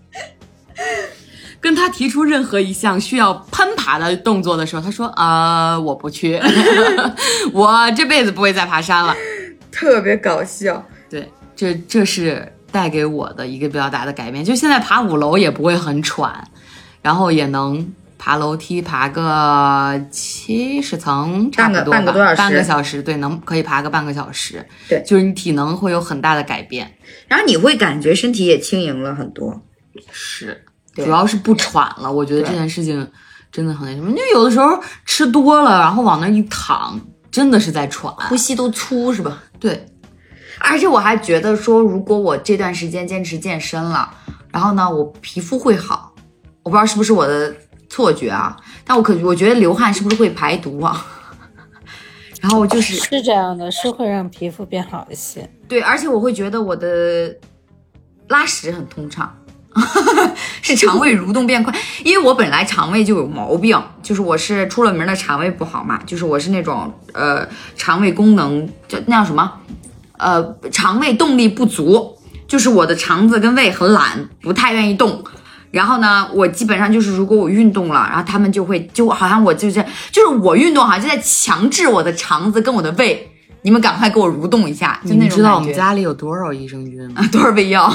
[1.60, 6.40] 跟他提出任何一项需要攀爬的动作的时候，他说：“呃，我不去，
[7.52, 9.14] 我这辈子不会再爬山了。
[9.72, 16.46] 特别搞笑。”对，这这是带给我的一个比较大的改变，就现在爬五楼也不会很喘，
[17.02, 26.92] 然后也能爬楼梯爬个七十层，差不多吧半个半个多小时半个小时，对，能可以爬个半个小时，对就是你体能会有很大的改变，
[27.28, 29.62] 然后你会感觉身体也轻盈了很多。
[30.10, 33.08] 是，主要是不喘了，我觉得这件事情
[33.52, 37.00] 真的很那什么，就有的时候吃多了，然后往那一躺，
[37.30, 39.42] 真的是在喘，呼吸都粗是吧？
[39.60, 39.86] 对，
[40.58, 44.12] 而且我还觉得说，如果我这段时间坚持健身了，
[44.50, 46.12] 然后呢，我皮肤会好。
[46.64, 47.54] 我不知道是不是我的
[47.88, 51.06] 错觉啊，但我可我觉得流汗是不是会排毒啊？
[52.40, 55.48] 然后就是是这样的，是会让皮肤变好一些。
[55.66, 57.34] 对，而且我会觉得我的
[58.28, 59.36] 拉屎很通畅，
[60.62, 61.74] 是肠胃蠕动变快。
[62.04, 67.44] 因为我本来肠胃就有毛病，就是我是出了名的肠胃不好嘛，就是我是那种呃
[67.76, 69.52] 肠胃功能叫那叫什么
[70.16, 75.24] 呃肠胃动力不足，就是我的肠子跟胃很懒，不太愿意动。
[75.70, 83.30] 然后呢，我基本上就是如果我运动了，然后他们就会就好像我就是就是我运动好像就在强制我的肠子跟我的胃
[83.62, 87.26] 你们赶快给我蠕动一下，就你们知道我们家里有多少益生菌吗？
[87.30, 87.92] 多少味药？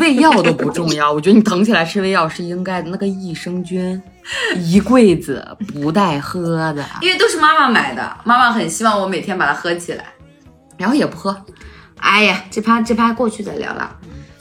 [0.00, 2.88] 胃药都不重要，我觉得你疼起来吃胃药是应该的。
[2.88, 4.00] 那个益生菌，
[4.56, 10.04] 一柜子不带喝的，因为都是妈妈买的，妈妈很希望我每天把它喝起来。
[10.78, 11.36] 然后也不喝。
[11.98, 13.96] 哎呀，这趴这趴过去再聊了。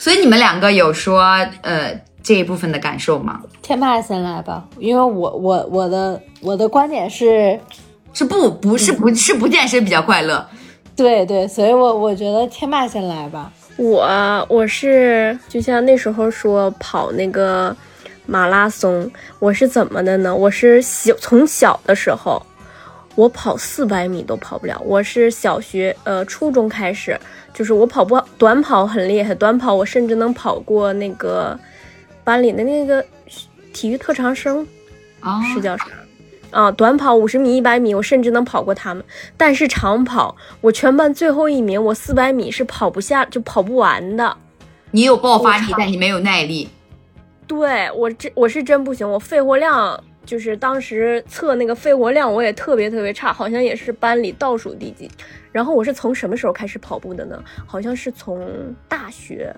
[0.06, 1.20] 所以你们两个有说
[1.64, 3.42] 呃这一部分的感受吗？
[3.64, 7.60] 天霸先来吧，因为我我我的我的观点是，
[8.14, 10.48] 是不不是不是不健身比较快乐？
[10.96, 13.52] 对对，所以我我觉得天霸先来吧。
[13.78, 17.76] 我我是就像那时候说跑那个
[18.28, 20.36] 马拉松，我是怎么的呢？
[20.36, 22.40] 我是小从小的时候，
[23.16, 24.80] 我跑四百米都跑不了。
[24.86, 27.18] 我是小学呃初中开始，
[27.54, 31.58] 就是我跑步短跑很厉害，短跑我甚至能跑过那个
[32.24, 33.04] 班里的那个
[33.74, 34.68] 体育特长生，
[35.22, 35.86] 啊是叫啥？
[36.52, 39.04] 啊，短跑五十米、一百米，我甚至能跑过他们。
[39.36, 44.38] 但是长跑，我全班最后一名，我四百米是跑不下，就跑不完的。
[44.92, 46.70] 你有爆发力我，但你没有耐力。
[47.48, 55.10] 对我真我是真不行，我肺活量就是当时测那个肺活量，我也特别特别差，好像也是班里倒数第几。
[55.52, 57.42] 然后我是从什么时候开始跑步的呢？
[57.66, 59.56] 好像是从大学。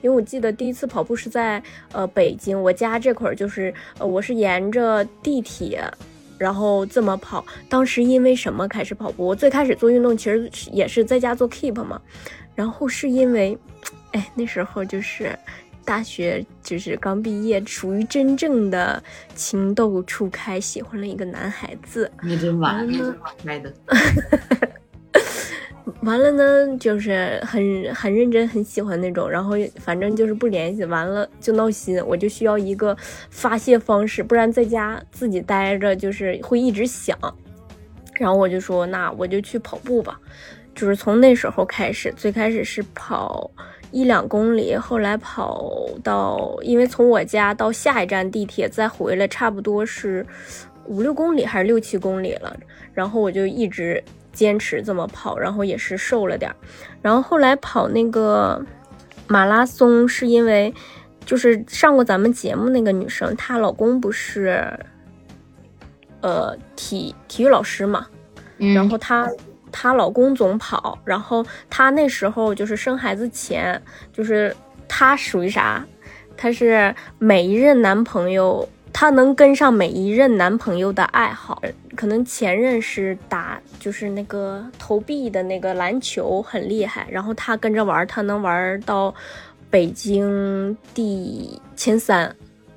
[0.00, 5.82] 因为我记得第一次跑步是在呃北京，我家这块儿就是呃我是沿着地铁，
[6.38, 7.44] 然后这么跑。
[7.68, 9.26] 当时因为什么开始跑步？
[9.26, 12.00] 我最开始做运动其实也是在家做 keep 嘛，
[12.54, 13.58] 然后是因为，
[14.12, 15.36] 哎那时候就是
[15.88, 19.02] 大学就是刚毕业，属于真正的
[19.34, 22.10] 情窦初开，喜欢了一个男孩子。
[22.22, 23.72] 你真晚，完了开的。
[26.02, 32.94] 完了呢，就是很很认真，很喜欢那种，然后反正就是不联系，完了就闹心，我就需要一个
[33.30, 37.18] 发泄方式，不然在家自己待着就是会一直想。
[38.12, 40.20] 然后我就说，那我就去跑步吧，
[40.74, 43.50] 就是从那时候开始，最开始是跑
[43.90, 45.70] 一两公里，后来跑
[46.02, 50.24] 到，因为从我家到下一站地铁再回来，差不多是
[50.86, 52.54] 五六公里还是六七公里了，
[52.92, 56.56] 然后我就一直坚持这么跑，然后也是瘦了点儿，
[57.00, 58.60] 然后后来跑那个
[59.26, 60.72] 马拉松是因为
[61.24, 64.66] 就是上过咱们节目那个女生，她老公不是
[66.20, 68.06] 呃体体育老师嘛，
[68.58, 68.74] 嗯。
[68.74, 69.28] 然后她
[69.72, 73.80] 她老公总跑，然后她那时候就是生孩子前，
[74.12, 74.54] 就是
[74.88, 75.84] 她属于啥？
[76.36, 81.60] 她是每一任男朋友，她能跟上每一任男朋友的爱好。
[81.96, 89.12] 可能前任是打就是那个投币的那个篮球很厉害，然后她跟着玩，她能玩到
[89.68, 92.32] 北京第前三，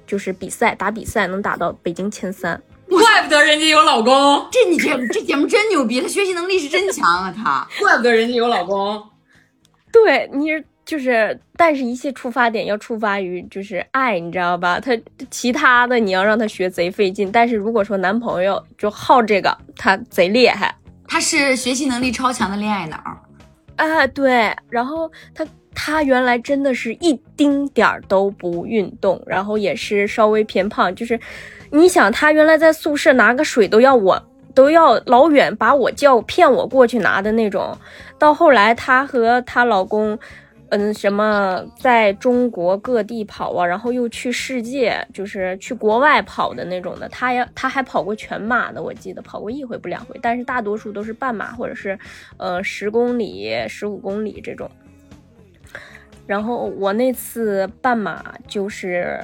[0.08, 2.60] 就是比赛打比赛能打到北京前三。
[3.00, 7.34] 怪不得人家有老公，这你这这节目真牛逼，他学习能力是真强啊！
[7.36, 9.02] 他怪不得人家有老公。
[9.94, 10.48] 对，你
[10.86, 14.80] 就是，但是一切出发点要出发于就是爱，你知道吧？
[14.80, 14.92] 他
[15.30, 20.76] 其他的你要让他学贼费劲，但是如果说男朋友就好这个，他贼厉害
[21.08, 22.98] 他是学习能力超强的恋爱脑。
[23.78, 25.48] 啊，对，然后他。
[25.74, 30.94] 他原来真的是一丁点儿都不运动，然后也是稍微偏胖。
[30.94, 31.20] 就是，
[31.72, 34.22] 你想他原来在宿舍拿个水都要我
[34.54, 37.76] 都要老远把我叫骗我过去拿的那种，
[38.20, 40.20] 到后来她和她老公，
[40.70, 47.08] 嗯，什么在中国各地跑啊，然后又去世界，就是去国外跑的那种的。
[47.08, 51.98] 她也她还跑过全马的，我记得跑过一回不两回，但是大多数都是半马或者是
[52.36, 54.70] 呃十公里、十五公里这种。
[56.28, 59.20] 然后我那次半马就是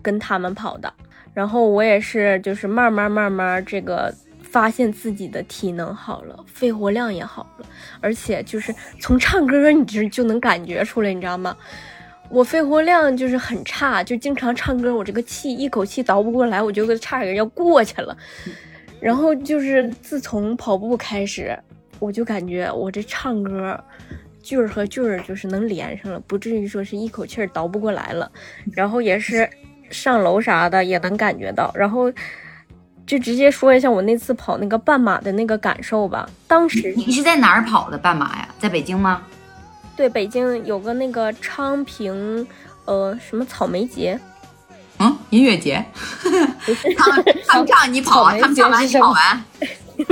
[0.00, 0.92] 跟他们跑的，
[1.34, 7.66] 然后我也是就是慢慢慢慢这个发现自己的体能好了，肺活量也好了，
[8.00, 11.56] 而且就是从唱歌你就就能感觉出来，你知道吗？
[12.28, 18.16] 我肺活量就是很差，就经常唱歌，我这个气一口气倒不过来，我就差点要过去了。
[18.98, 21.56] 然后就是自从跑步开始，
[21.98, 23.78] 我就感觉我这唱歌。
[24.46, 28.30] 句儿和句儿就是能连上了，不至于说是一口气儿倒不过来了。
[28.72, 29.50] 然后也是
[29.90, 31.72] 上楼啥的也能感觉到。
[31.74, 32.12] 然后
[33.04, 36.30] 就直接说一下我那次跑那个半马的那个感受吧。
[36.46, 38.48] 当时你是在哪儿跑的半马呀？
[38.60, 39.20] 在北京吗？
[39.96, 42.46] 对，北京有个那个昌平，
[42.84, 44.16] 呃，什么草莓节。
[45.00, 45.84] 嗯，音乐节。
[46.64, 49.44] 不是，他们他们唱你跑，啊他们唱完你跑完。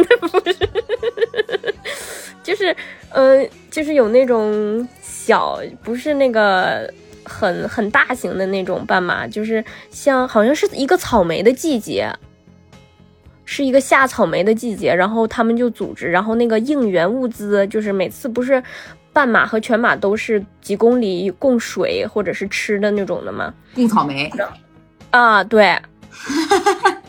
[2.42, 2.76] 就是，
[3.10, 6.88] 呃，就是有那种小，不是那个
[7.24, 12.08] 很很大型的那种半马，就是像好像是一个草莓的季节，
[13.44, 18.62] 是一个下草莓的季节，然后他们就组织，然后那个应援物资就是每次不是
[19.12, 23.52] 半马和全马都是几公里供水或者是吃的那种的吗？
[23.74, 24.30] 供草莓，
[25.10, 25.76] 啊，对。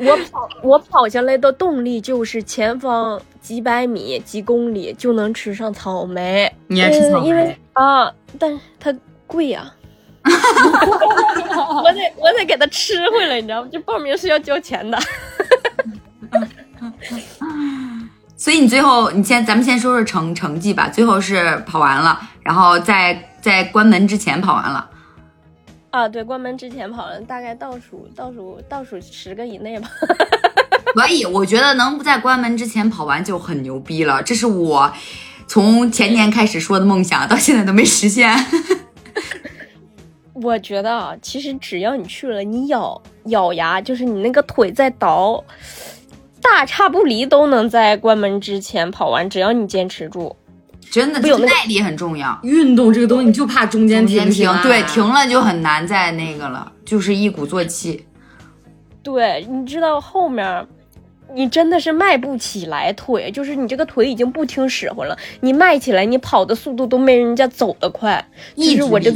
[0.00, 6.52] 我跑，我跑下来的动力就是前方几百米、几公里就能吃上草莓。
[6.68, 7.28] 你也吃草莓？
[7.28, 8.94] 因为啊，但是它
[9.26, 9.72] 贵呀、
[10.24, 13.68] 我得我得给它吃回来，你知道吗？
[13.72, 14.98] 这报名是要交钱的。
[18.36, 20.88] 所以你最后，你先咱们先说说成成绩吧。
[20.88, 24.88] 最后是跑完了，然后在在关门之前跑完了。
[25.90, 29.88] 啊，对，关门之前跑了，大概倒数倒数倒数十个以内吧。
[30.94, 34.22] 可以，我觉得能不在关门之前跑完就很牛逼了。
[34.22, 34.92] 这是我
[35.46, 38.34] 从前年开始说的梦想，到现在都没实现。
[40.34, 45.42] 我觉得啊，其实只要你去了，你咬咬牙，就是你那个腿在倒，
[46.40, 50.36] 大差不离都能在关门之前跑完，只要你坚持住。
[50.90, 52.38] 真的，不有耐力很重要。
[52.42, 58.04] 运动这个东西，你就怕中间停，停啊对，停了就很难再那个了，就是一鼓作气。
[59.02, 60.66] 对，你知道后面，
[61.34, 68.26] 你真的是迈不起来腿，就是你这个腿已经不听使唤了，你迈起来，你跑的速度都没人家走得快。
[68.56, 69.12] 就是我这，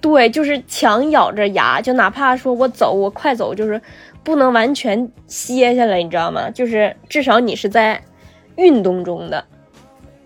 [0.00, 3.80] 对，就是强咬着牙，就哪怕说我走，我快走，就是
[4.22, 6.50] 不能完全歇下来，你知道吗？
[6.50, 8.00] 就是至少你是在
[8.56, 9.44] 运动中的。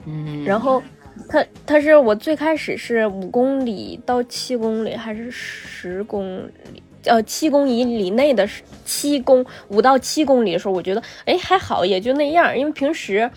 [0.06, 0.82] 嗯，然后
[1.28, 6.82] 它它是我最开始是五公里到七公里还是十公里？
[7.04, 12.56] 呃，七公里以内的是七公五到七公里的时候，我觉得哎还好，也就那样。
[12.56, 13.28] 因为平时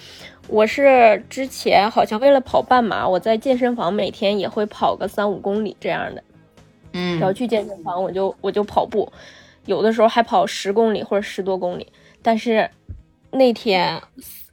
[0.48, 6.24] 我是之前好像为了跑半马，我在健身房每天也会跑个三五公里这样的。
[6.94, 9.12] 嗯只要去健身房，我就我就跑步，
[9.66, 11.88] 有的时候还跑十公里或者十多公里。
[12.22, 12.70] 但是
[13.32, 14.00] 那天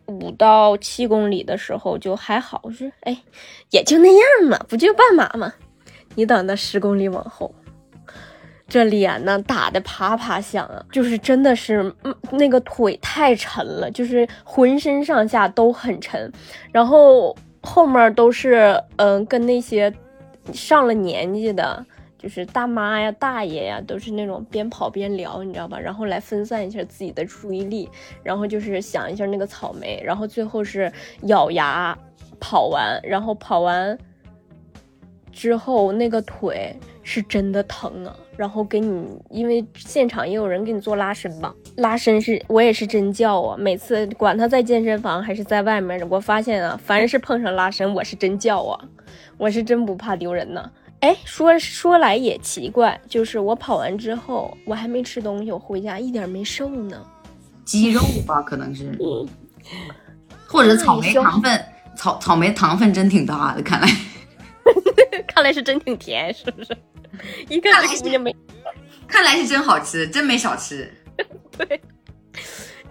[0.07, 3.17] 五到七公里的时候就还好，我说哎，
[3.71, 5.53] 也就那样嘛，不就半马嘛。
[6.15, 7.55] 你等到十公里往后，
[8.69, 16.33] 这脸呢打的啪啪响啊，就是真的是嗯那个腿太沉了，就是浑身上下都很沉，
[16.71, 19.93] 然后后面都是嗯、跟那些
[20.53, 21.85] 上了年纪的。
[22.23, 25.77] 就是大妈呀、大爷呀，都是那种边跑边聊，你知道吧？
[25.79, 27.89] 然后来分散一下自己的注意力，
[28.23, 30.91] 然后就是想一下那个草莓，然后最后是
[31.23, 31.99] 咬牙
[32.39, 33.99] 跑完，然后跑完
[35.33, 48.79] 之后那个腿是真的疼啊，然后给你，因为现场也有人给你做拉伸嘛，拉伸是我也是真叫啊，每次管他在健身房还是在外面，我发现啊，凡是碰上拉伸，我是真叫啊，
[49.39, 50.71] 我是真不怕丢人呐。
[51.03, 57.05] 哎，说说来也奇怪，就是我跑完之后，我还没吃东西，我回家一点没瘦呢。
[57.65, 58.97] 肌肉吧，可能是，
[60.47, 61.65] 或者草莓糖分，
[61.97, 63.89] 草草莓糖分真挺大的，看来。
[65.27, 66.77] 看来是真挺甜，是不是？
[67.49, 68.35] 一看这姑娘没，
[69.09, 70.93] 看来是真好吃，真没少吃。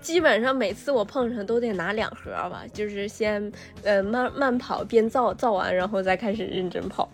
[0.01, 3.51] 基本上每次我碰上都得拿两盒吧，就是先
[3.83, 7.07] 呃慢慢跑，边造造完，然后再开始认真跑。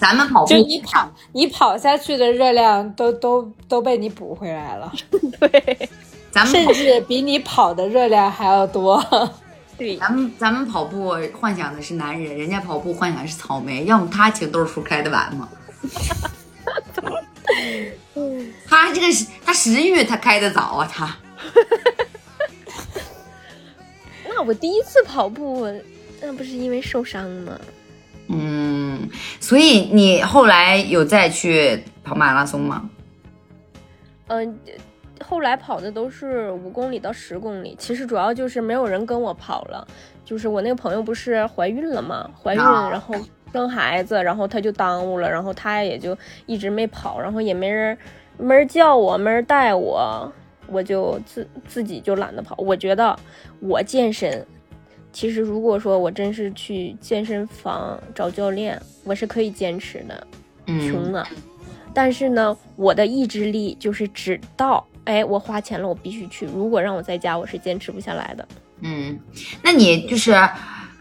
[0.00, 4.92] 咱们跑步就你跑，你跑下去的热量都都都被你补回来了，
[5.38, 5.88] 对
[6.30, 9.02] 咱们甚至比你跑的热量还要多。
[9.78, 15.48] 对，咱们咱们跑步幻想的是男人，人家跑步幻想的是草莓，要么他请豆叔开的晚吗？
[18.66, 19.06] 他这个
[19.44, 21.16] 他食欲他开的早啊，他
[24.36, 25.66] 那我第一次跑步，
[26.20, 27.58] 那不是因为受伤吗？
[28.28, 29.08] 嗯，
[29.40, 32.90] 所以你后来有再去跑马拉松吗？
[34.26, 34.58] 嗯、
[35.24, 39.86] 后来跑的都是五公里到十公里，其实主要就是没有人跟我跑了，
[40.22, 43.14] 就是我那个朋友不是怀孕了嘛，怀孕啊然后
[43.52, 47.96] 生孩子，然后他就耽误了，然后他也就一直没跑，然后也没人
[48.36, 50.30] 没人叫我，没人带我，
[50.68, 52.54] 我就自自己就懒得跑。
[52.58, 53.18] 我觉得
[53.60, 54.46] 我健身，
[55.12, 60.26] 其实如果说我真是去健身房找教练，我是可以坚持的，
[60.66, 61.26] 嗯，穷啊。
[61.94, 66.44] 但是呢，我的意志力就是只到，哎，我花钱了，我必须去。
[66.44, 68.46] 如果让我在家，我是坚持不下来的。
[68.80, 69.18] 嗯，
[69.62, 70.32] 那你就是，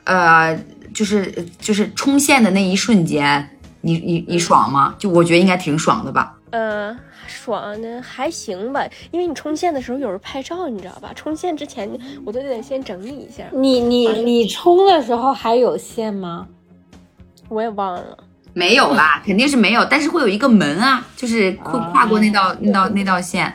[0.06, 0.58] 呃，
[0.94, 3.50] 就是就是冲线的那一瞬间，
[3.82, 4.96] 你你你爽吗？
[4.98, 6.40] 就我觉得应该挺爽的吧。
[6.52, 6.98] 呃，
[7.28, 11.12] 爽呢还行吧，因为你冲线的时候有人拍照，你知道吧？
[11.16, 11.90] 冲线之前
[12.26, 16.48] 我都得先整理一下，你你你冲的时候还有线吗？
[17.50, 18.18] 我也忘了。
[18.54, 23.54] 没有啦，肯定是没有，但是会有一个门啊，就是会跨过那道、那道那道线。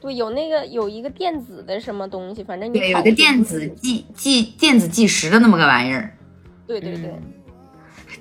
[0.00, 6.12] 对，有那个有一个电子的什么东西，反正你对，有个电子计计电子计时的那么个玩意儿。
[6.66, 7.14] 对对对，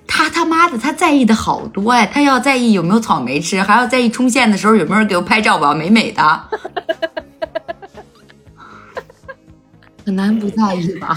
[0.07, 2.05] 他他妈的，他在意的好多呀！
[2.11, 6.21] 他要在意有没有草莓吃，还要在意冲线的时候有没有人给我拍照，我要美美的。
[10.05, 11.15] 很难不在意吧？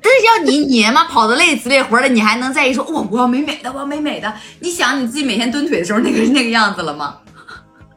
[0.00, 4.32] 但是要你你他妈跑的累死累活的，你还能在意说哇我要美美的，我要美美的？
[4.60, 7.16] 你想你自己每天蹲腿的时候那个那个样子了吗？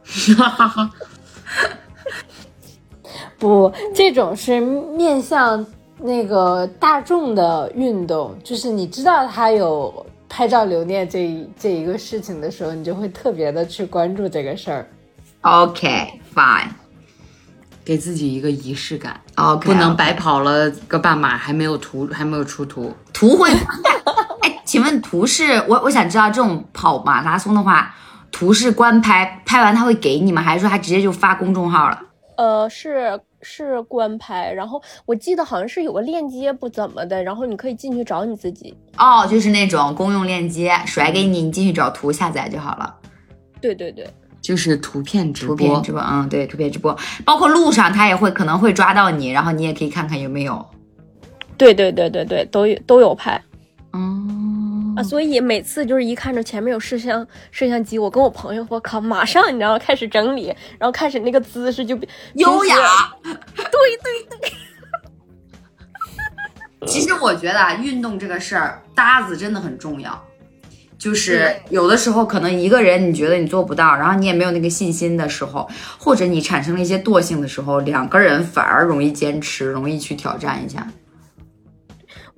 [3.38, 5.64] 不，这种是面向
[6.00, 14.86] 那个大众的运动，就是你知道它有拍照留念这一这一个事情的时候，你就会特别的去关注这个事儿。
[15.40, 16.68] OK fine
[17.84, 22.94] 给自己一个仪式感，OK，不能白跑了个半马还没有图，还没有出图。
[23.12, 23.50] 图会。
[24.42, 27.94] 哎，请问图是我我想知道这种跑马拉松的话，
[28.30, 30.42] 图是官拍，拍完他会给你吗？
[30.42, 32.02] 还是说他直接就发公众号了？
[32.36, 38.76] 呃，是是官拍，然后我记得好像是有个链接不怎么的，然后你可以进去找你自己。
[38.96, 42.94] 哦，就是那种公用链接甩给你，你进去找图下载就好了。
[43.60, 44.06] 对对对，
[44.40, 50.64] 就是图片直图播，片直播，嗯，对，图片直播，包括路上他也会可能会抓到你，然后你也可以看看有没有。
[51.56, 53.40] 对对对对对，都有都有拍
[53.92, 54.57] 嗯
[54.98, 60.46] 啊，所以每次就是一看着前面有摄像摄像机，我跟我朋友，我靠，马上你知道开始整理，
[60.76, 62.76] 然后开始那个姿势就比优雅。
[63.22, 63.32] 对
[64.02, 64.52] 对对，
[66.84, 70.20] 其实我觉得啊，运动这个事儿，搭子真的很重要。
[70.98, 80.84] 就是有的时候可能一个人你觉得你做不到，然后你也没有那个信心的时候，或者你产生了一些惰性的时候，两个人反而容易坚持，容易去挑战一下。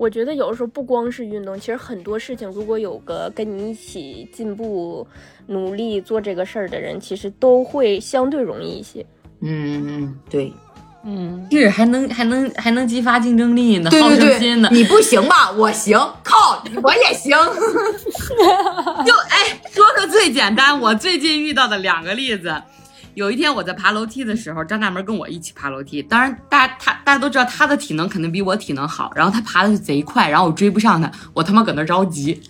[0.01, 5.07] 我觉得有的时候不光是运动，其实很多事情，如果有个跟你一起进步、
[5.47, 9.05] 努力做这个事儿的人，其实都会相对容易一些。
[9.43, 10.51] 嗯嗯，对，
[11.05, 14.71] 嗯，是还能还能还能激发竞争力呢，好对对对胜心呢。
[14.73, 15.53] 你不行吧？
[15.53, 17.37] 我行，靠，我也行。
[19.05, 22.55] 就哎，说个最简单，我最近遇到的两个例子。
[23.15, 26.03] 有一天我在爬楼梯的时候，张大门跟我一起爬楼梯。
[26.03, 32.41] 当然，大家他大家都知道他的体能肯定比我体能好，然后他爬的是贼快，然后我追不上他，我他妈搁那着急。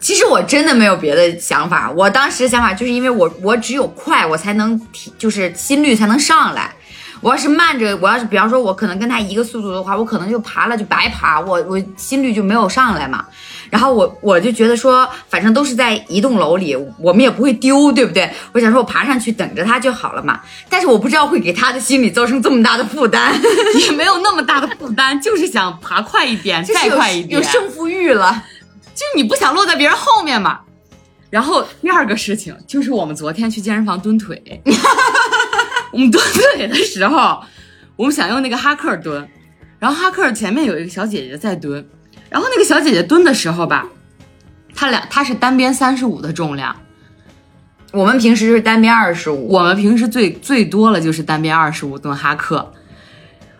[0.00, 6.72] 其实我真的没有别的想法，我当时想法就是因为我我只有快，我才能提，就是心率才能上来。
[7.20, 13.26] 我要是慢着，我要是比方说，我可能跟他一个速度的话，我可能就爬了就白爬，我我心率就没有上来嘛。
[13.70, 18.30] 然后我我就觉得说，反正都是在一栋楼里，我们也不会丢，对不对？
[18.52, 20.40] 我想说我爬上去等着他就好了嘛。
[20.68, 23.34] 但是我不知道会给他的心理造成这么大的负担，
[23.80, 28.44] 也没有那么大的负担，就是想爬快一点，再快一点，有胜负欲了。
[28.94, 30.60] 就你不想落在别人后面嘛。
[31.30, 34.62] 然后第二个事情就是我们昨天去健身房蹲腿，
[35.92, 37.38] 我们蹲腿的时候，
[37.96, 39.28] 我们想用那个哈克蹲，
[39.78, 41.86] 然后哈克前面有一个小姐姐在蹲，
[42.30, 43.86] 然后那个小姐姐蹲的时候吧，
[44.74, 46.76] 她俩她是单边三十五的重量，
[47.92, 52.72] 我们平时是单边二十五，我们平时最最多了就是单边二十五蹲哈克，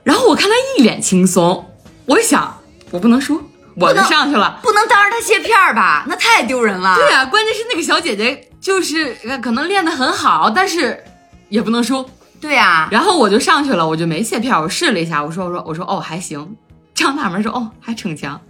[0.04, 1.70] 然后我看她一脸轻松，
[2.06, 2.58] 我想
[2.90, 3.42] 我不能输，
[3.76, 4.60] 我就上去了。
[4.62, 6.04] 不能当着她切片儿吧？
[6.08, 6.96] 那太丢人了。
[6.96, 11.02] 对呀、关键是那个小姐姐就是呃可能练得很好，但是
[11.48, 12.08] 也不能输。
[12.40, 16.56] 对啊，然后我就上去了，我就没卸片，我试了一下，我说我说我说哦还行。
[16.94, 18.40] 张大门说哦还逞强，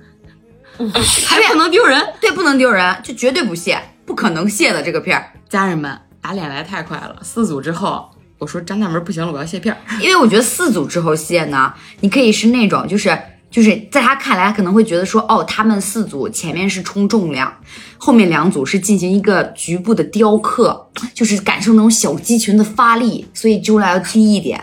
[1.27, 2.03] 还不能丢人。
[2.21, 5.33] 对，不能丢人，就绝对不卸，不可能卸的这个片儿。
[5.49, 8.09] 家人们打脸来太快了，四组之后
[8.39, 9.79] 我说张大门不行了，我要卸片儿。
[10.01, 13.19] 因为我觉得四组之后卸呢，你可以是那种就是。
[13.51, 17.51] 就是在他看来，他可能会觉得说，哦，他们四组前面是冲重量，
[17.97, 24.63] 后面两组是进行一个局部的雕刻，就是感受那种小肌群的发力，所以重量要低一点。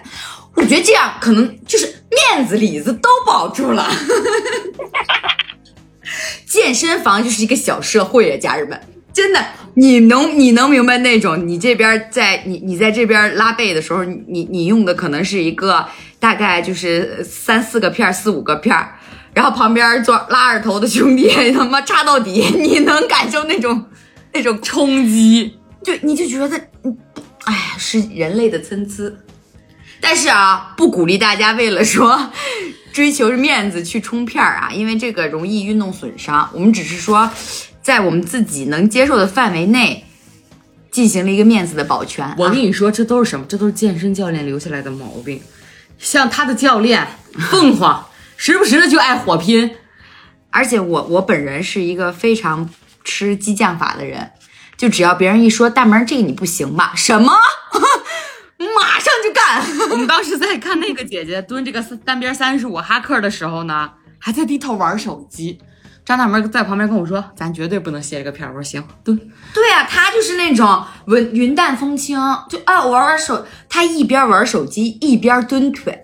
[0.53, 3.89] 我觉得这样可能就是面子里子都保住了。
[6.45, 8.79] 健身房就是一个小社会啊，家人们，
[9.13, 9.45] 真的，
[9.75, 15.85] 你能你能明白那种，你这边在你你在这边拉背的时候，你你用的可能是一个
[16.19, 18.95] 大概就是三四个片儿、四五个片儿，
[19.33, 23.85] 然后旁边做拉二头的兄弟 他妈插到底，你能感受那种
[24.33, 26.97] 那种冲击，就，你就觉得，嗯，
[27.45, 29.11] 哎呀，是人类的参差。
[30.01, 32.31] 但是啊，不鼓励大家为了说
[32.93, 36.49] 追求面子去冲片儿啊，因为这个容易运动损伤。
[36.53, 37.29] 我们只是说，
[37.81, 40.05] 在我们自己能接受的范围内，
[40.91, 42.35] 进行了一个面子的保全、啊。
[42.37, 43.45] 我跟你说，这都是什么？
[43.49, 45.41] 这都是健身教练留下来的毛病。
[45.97, 47.07] 像他的教练
[47.51, 49.75] 凤凰，时不时的就爱火拼。
[50.51, 52.69] 而且我我本人是一个非常
[53.03, 54.31] 吃激将法的人，
[54.77, 57.33] 就只要别人一说大门这个你不行吧，什么？
[58.75, 59.63] 马上就干。
[59.91, 65.59] 我们当时在看那个姐姐蹲这个单边三十五哈克的时候呢，还在低头玩手机。
[66.05, 69.19] 张大门在旁边跟我说：“咱绝对不能歇这个片儿。”我说：“行，蹲。”
[69.55, 75.99] 对啊，他就是那种云云淡风轻，就哎玩玩手，他一边玩手机一边蹲腿。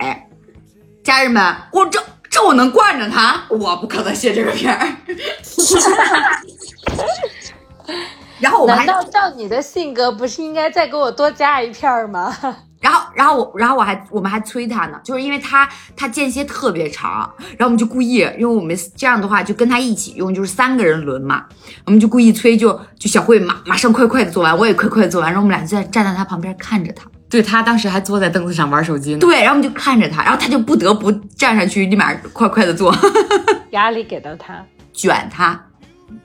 [1.03, 4.95] 家人们，我这这我能惯着他，我不可能歇这个片儿。
[8.41, 12.35] 然后我们还难道照你的性格，不是应该再给我多加一片儿吗？
[12.81, 21.45] 然后，然后我，然后我还我们还催他呢，就是因为他他间歇特别长，然后我们就故意，因为我们这样的话就跟他一起用，就是三个人轮嘛，
[21.85, 29.19] 我们就故意催，就就小慧马马上快快的做完，我也快快的做完，然后我们俩就在站在他旁边看着他，对他当时还坐在凳子上玩手机呢。
[29.19, 32.91] 对，然后我们就看着他，然后他就不得不站上去，立马快快的做，
[33.69, 35.67] 压力给到他，卷他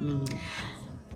[0.01, 0.21] 嗯，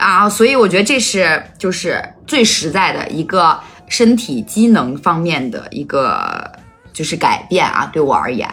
[0.00, 6.50] 啊，所以我觉得这是就是最实在的一个身体机能方面的一个
[6.92, 8.48] 就是改变啊，对我而言，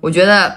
[0.00, 0.56] 我觉得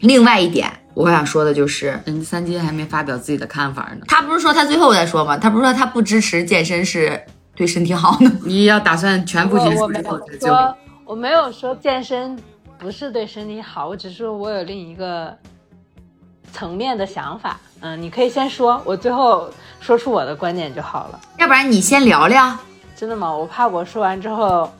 [0.00, 4.04] 另外一点我想说的就是，人家三金还没发表自己的看法呢。
[4.08, 5.36] 他不是说他最后再说吗？
[5.36, 7.20] 他不是说他不支持健身是
[7.54, 8.32] 对身体好呢？
[8.46, 12.38] 你要打算全部结束我我没有之后再救说，我没有说健身
[12.78, 15.36] 不是对身体好，我只是说我有另一个
[16.54, 17.58] 层面的想法。
[17.80, 19.50] 嗯，你可以先说，我最后
[19.80, 21.20] 说出我的观点就好了。
[21.38, 22.56] 要不然你先聊聊。
[22.96, 23.30] 真的吗？
[23.30, 24.72] 我怕我说完之后，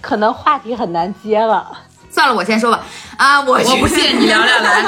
[0.00, 1.78] 可能话题很难接了。
[2.10, 2.84] 算了，我先说吧。
[3.16, 4.84] 啊，我我不信，你聊聊来，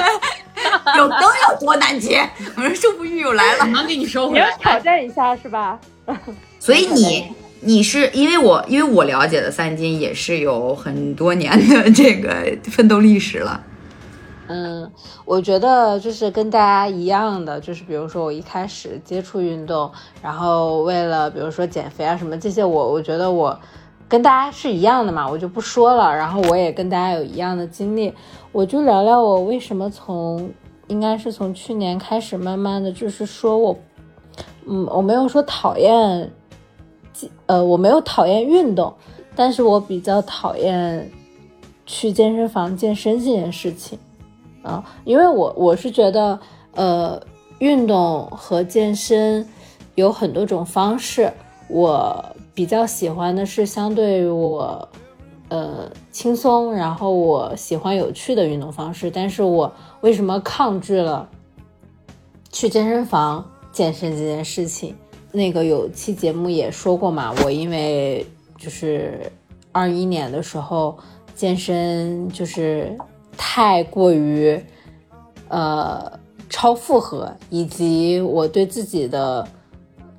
[0.98, 2.28] 有能有多难接？
[2.56, 3.64] 我说胜负欲又来了。
[3.66, 4.56] 能给你收你要回来。
[4.58, 5.78] 挑战一下是吧？
[6.58, 13.60] 所以你你是因为我因为我了解的三金也是有很多年的这个奋斗历史了。
[14.48, 14.88] 嗯，
[15.24, 19.90] 我觉得就是跟大家一样的，就是比如说我一开始接触运动，
[20.22, 23.58] 然后为了比如说减肥啊什么这些，我我觉得我
[24.08, 26.14] 跟大家是一样的嘛，我就不说了。
[26.14, 28.14] 然后我也跟大家有一样的经历，
[28.52, 30.48] 我就聊聊我为什么从
[30.86, 33.76] 应该是从去年开始，慢慢的就是说我，
[34.66, 36.30] 嗯，我没有说讨厌，
[37.46, 38.94] 呃，我没有讨厌运动，
[39.34, 41.10] 但是我比较讨厌
[41.84, 43.98] 去健身房健身这件事情。
[44.66, 46.36] 啊，因为我我是觉得，
[46.74, 47.22] 呃，
[47.60, 49.46] 运动和健身
[49.94, 51.32] 有很多种方式，
[51.68, 54.88] 我比较喜欢的是相对于我，
[55.50, 59.08] 呃，轻松，然后我喜欢有趣的运动方式。
[59.08, 61.28] 但是我为什么抗拒了
[62.50, 64.96] 去健身房健身这件事情？
[65.30, 68.26] 那个有期节目也说过嘛，我因为
[68.58, 69.30] 就是
[69.70, 70.98] 二一年的时候
[71.36, 72.98] 健身就是。
[73.36, 74.60] 太过于，
[75.48, 76.18] 呃，
[76.48, 79.46] 超负荷，以及我对自己的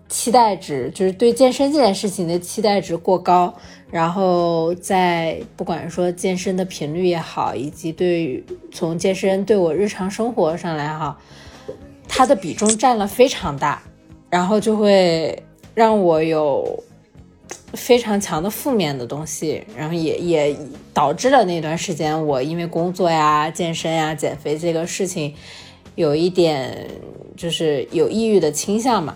[0.08, 3.54] 期待值，就是对健身这件事情的期待值过高，
[3.92, 11.18] 然后在不管说健身的频率也好，以及对从健身对我日常生活上来哈，
[12.08, 13.82] 它的比重占了非常大，
[14.30, 15.44] 然后就会
[15.74, 16.84] 让我有。
[17.74, 20.58] 非常强的负面的东西，然后也也
[20.94, 25.34] 导致了那段时间我因为工作呀、健身呀、减肥这个事情，
[25.96, 26.88] 有一点
[27.36, 29.16] 就是有抑郁的倾向嘛。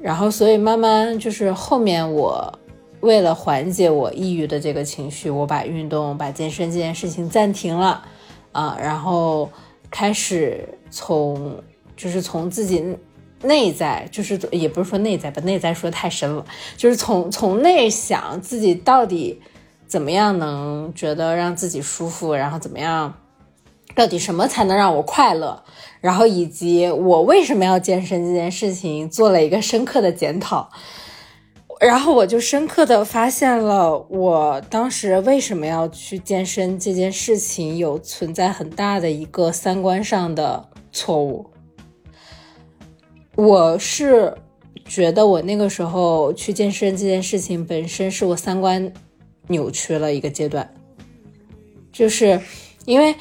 [0.00, 2.58] 然后所以慢慢就是后面我
[3.00, 8.02] 为了缓解我抑郁的这个情绪，我把运动、把健身这件事情暂停了
[8.52, 9.50] 啊，然后
[9.90, 11.62] 开始从
[11.96, 12.84] 就是从自己。
[13.44, 16.44] 内在就是也不是说内在吧，内在说太深了，
[16.76, 19.40] 就是从从内想自己到底
[19.86, 23.14] 怎么样能觉得让自己舒服，然后怎么样，
[23.94, 25.62] 到底什么才能让我快乐，
[26.00, 30.70] 然后以及我为什么要健身这件事情做了一个深刻的检讨，
[31.80, 41.50] 然后我就深刻的发现了我当时为什么要去健身这件事情有存在很大的一个三观上的错误。
[43.36, 44.32] 我是
[44.84, 48.92] 觉得我那个时候去健身这件事情本身是我三观
[49.48, 50.72] 扭曲了一个阶段，
[51.90, 52.40] 就是
[52.84, 53.12] 因为，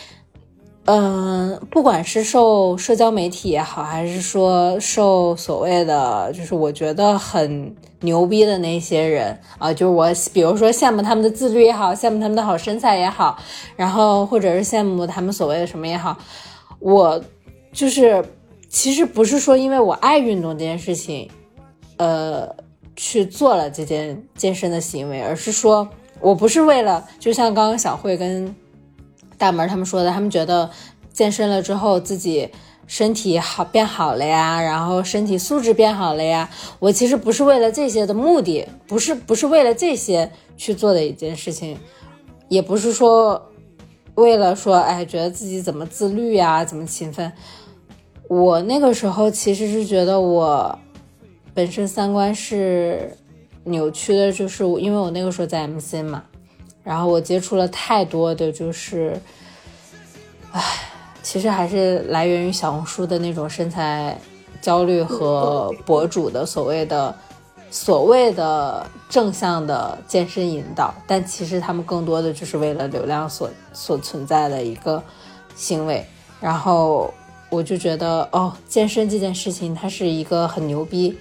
[0.85, 13.39] 嗯、不管是受社交媒体也好，还是说受所谓的就是我觉得很牛逼的那些人啊、就是我比如说羡慕他们的自律也好，羡慕他们的好身材也好，
[13.75, 16.15] 然后或者是羡慕他们所谓的什么也好，
[16.79, 17.19] 我
[17.71, 18.23] 就是。
[18.73, 21.29] 其实不是说因为我爱运动这件事情，
[21.97, 22.49] 呃，
[22.95, 25.87] 去做了这件健身的行为，而是说
[26.19, 28.53] 我不是为了，就像刚刚小慧跟
[29.37, 30.67] 大门他们说的，他们觉得
[31.13, 32.49] 健身了之后自己
[32.87, 36.49] 身体好变好了呀，然后身体素质变好了呀。
[36.79, 41.77] 我其实不是为了这些的目的，不是不是为了这些去做的一件事情，
[42.49, 43.51] 也不是说
[44.15, 47.31] 为了说哎觉得自己怎么自律呀，怎么勤奋。
[48.33, 50.79] 我那个时候其实是觉得我
[51.53, 53.15] 本身三观是
[53.65, 56.23] 扭曲的，就是因为我那个时候在 MC 嘛，
[56.83, 59.15] 然后我接触了太多的就是，
[60.51, 60.61] 唉，
[61.21, 64.17] 其实还是来源于小红书的那种身材
[64.59, 67.15] 焦虑和博主的所谓的
[67.69, 75.03] 所谓的正向的健身引导，但其实他们更多的就是为了流量所所存在的一个
[75.55, 76.03] 行为，
[76.41, 77.13] 然后。
[77.53, 81.15] 我就觉得哦，健身这件事情，它是一个很牛逼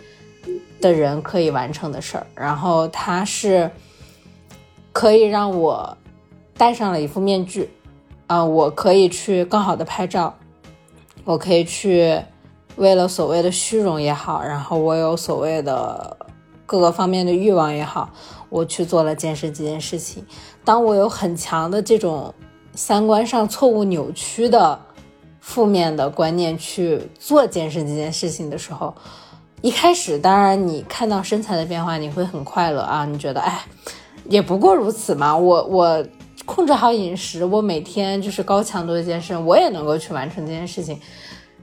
[0.80, 2.26] 的人可以完成的事儿。
[2.34, 3.70] 然后它是
[4.94, 5.94] 可以让我
[6.56, 7.68] 戴上了一副面具，
[8.28, 10.34] 啊，我可以去更好的拍照，
[11.24, 12.18] 我可以去
[12.76, 16.16] 为了所谓的虚荣也好，然后我有所谓的
[16.64, 18.10] 各个方面的欲望也好，
[18.48, 20.24] 我去做了健身这件事情。
[20.64, 22.34] 当我有很强的这种
[22.72, 24.80] 三观上错误扭曲的。
[25.42, 28.94] 负面的观念去做健身这件事情的时候，
[29.60, 33.60] 一开始当然你看到身材的变化，你会很快乐啊，你觉得哎，
[34.28, 35.36] 也不过如此嘛。
[35.36, 36.06] 我我
[36.46, 40.98] 控制好饮食，我每天就是高强度的健身，我也能够去完成这件事情。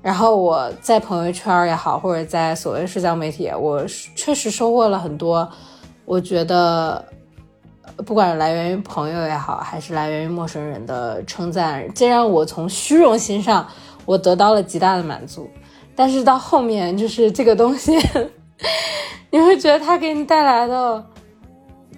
[0.01, 5.49] 然后我在朋友圈也好，或者在所谓社交媒体，我确实收获了很多，
[6.05, 7.03] 我觉得。
[8.05, 13.67] 不管来源于朋友也好，还是来源于陌生人的称赞，这让我从虚荣心上
[14.05, 15.49] 我得到了极大的满足。
[15.95, 17.99] 但是到后面，就是这个东西，
[19.29, 21.05] 你会觉得它给你带来的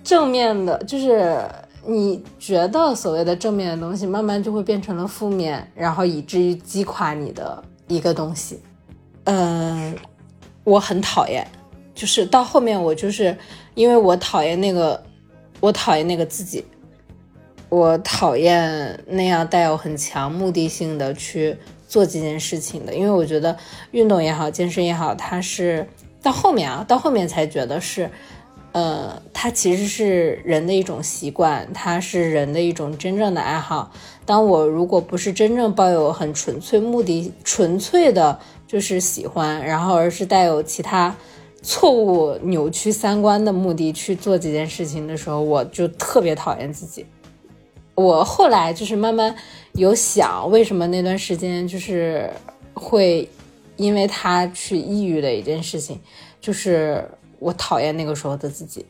[0.04, 1.40] 正面的，就是
[1.86, 8.60] 你觉得所谓的正面的东西，慢慢就会变成了负面，然后以至于击垮你的一个东西。
[9.26, 9.96] 嗯，
[10.64, 11.48] 我很讨厌，
[11.94, 13.38] 就是到后面我就是
[13.76, 15.00] 因为我讨厌那个。
[15.62, 16.66] 我讨厌那个自己，
[17.70, 21.56] 我讨厌那样带有很强目的性的去
[21.88, 23.56] 做这件事情的，因为我觉得
[23.92, 25.88] 运动也好，健身也好，它是
[26.22, 28.10] 到后面啊，到后面才觉得是，
[28.72, 33.92] 呃，它其实是人的一种习惯，它是人的一种真正的爱好。
[34.26, 41.16] 当我如果不是真正抱有很纯粹目的、纯粹的就是喜欢，然后而是带有其他。
[41.62, 47.06] 错误扭曲三观的目的去做这件事情的时候，我就特别讨厌自己。
[47.94, 49.36] 我后来就是慢慢
[49.74, 52.32] 有想，为什么那段时间就是
[52.74, 53.30] 会
[53.78, 56.02] 因为他去抑郁的一件事情，
[56.40, 57.08] 就是
[57.38, 58.86] 我讨厌那个时候的自己。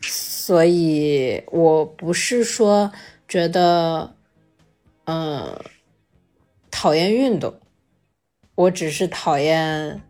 [0.00, 2.92] 所以我不是说
[3.26, 4.14] 觉得，
[5.06, 5.58] 嗯，
[6.70, 7.52] 讨厌运动，
[8.54, 10.00] 我只是讨厌。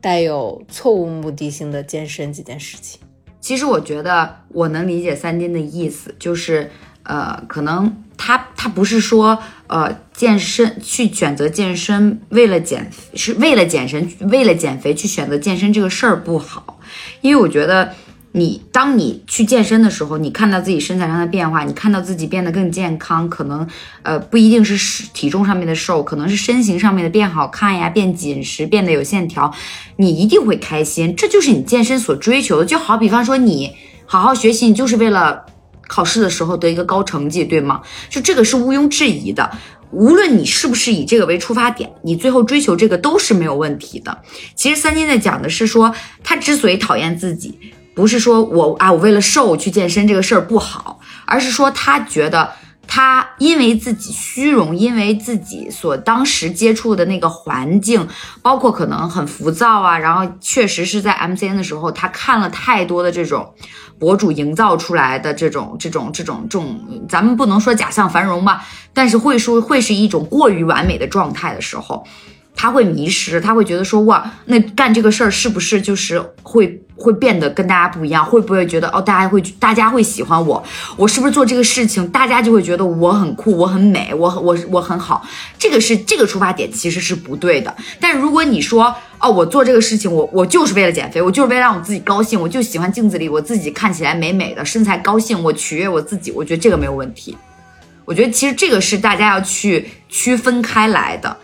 [0.00, 3.00] 带有错误目的性的健身这件事情，
[3.40, 6.70] 其实我觉得我能理解三金的意思，就是
[7.02, 16.80] 呃，可能他他不是说呃健身去选择健身为了减是为了减身为了减肥去选择健身这个事儿不好，
[17.20, 17.94] 因为我觉得。
[18.32, 23.66] 你当你去健身的时候，你看到自己身材上的变化，你看到自己变得更健康，可能
[24.02, 29.52] 呃不一定是体重上面的瘦，可能是身形上面的变好看呀，变紧实，变得有线条，
[29.96, 32.66] 你一定会开心，这就是你健身所追求的。
[32.66, 33.72] 就好比方说你
[34.04, 35.46] 好好学习，你就是为了
[35.86, 37.80] 考试的时候得一个高成绩，对吗？
[38.10, 39.50] 就这个是毋庸置疑的。
[39.90, 44.18] 无论你是不是以这个为出发点，你最后追求这个都是没有问题的。
[44.54, 47.58] 其实三金在讲的是说，他之所以讨厌自己。
[47.98, 52.52] 不是说我啊，我为了瘦去健身这个事儿不好，而是说他觉得
[52.86, 58.06] 他因为自己虚荣，因为自己所当时接触的那个环境，
[58.40, 63.52] 包括可能很浮躁啊，然后确实是在 MCN 的时候，他看了太多的这种
[63.98, 66.78] 博主营造出来的这种这种这种这种，
[67.08, 72.06] 咱们不能说假象繁荣吧，但是会说会是一种过于完美的状态的时候。
[72.60, 78.24] 他会迷失，他会觉得说哇，那干这个事儿是不是就是会会变得跟大家不一样？
[78.26, 80.60] 会不会觉得哦，大家会大家会喜欢我？
[80.96, 85.24] 我是不是做这个事情，大家就会觉得我很酷，我很美，我我我很好？
[85.56, 87.72] 这个是这个出发点其实是不对的。
[88.00, 97.38] 但如果你说哦，我做这个事情，我我就是为了减肥，我就是为了让我自己高兴，我就喜欢镜子里我自己看起来美美的身材高兴，我取悦我自己，我觉得这个没有问题。
[98.04, 101.36] 我觉得其实这个是大家要去区分开来的。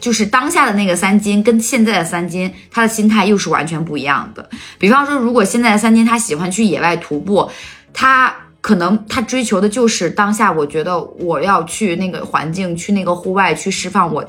[0.00, 4.48] 就是当下的那个三金跟现在的三金，他的心态又是完全不一样的。
[4.78, 7.50] 比方说，如果现在的三金他喜欢去野外徒步，
[7.92, 14.24] 他可能他追求的就是当下，我觉得我要去那个环境，去那个户外去释放我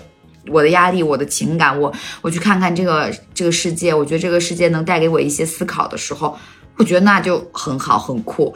[0.47, 6.37] 我的压力、我的情感，我我去看看这个这个世界，我觉得这个世界能带给我一些思考的时候，
[6.77, 8.55] 我觉得那就很好很酷，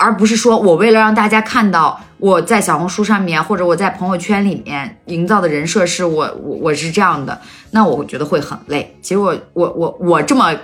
[0.00, 7.38] 而不是说我为了让大家看到我在小红书上面或者我在朋友圈里面营造的人设是我我我是这样的，
[7.70, 8.96] 那我觉得会很累。
[9.02, 10.56] 其实我我我我这么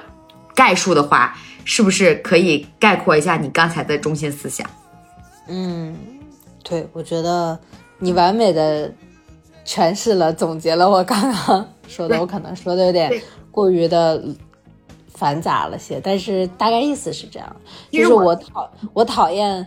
[0.55, 4.67] 概述的话，是不是可以概括一下你刚才的中心思想？
[5.49, 5.95] 嗯，
[6.65, 7.59] 对，我觉得
[7.99, 8.91] 你完美的
[9.67, 12.19] 诠释了、总结了我刚刚说的。
[12.19, 13.13] 我可能说的有点
[13.51, 14.23] 过于的
[15.17, 17.57] 繁杂了些，但是大概意思是这样。
[17.91, 19.67] 就是我我讨我讨厌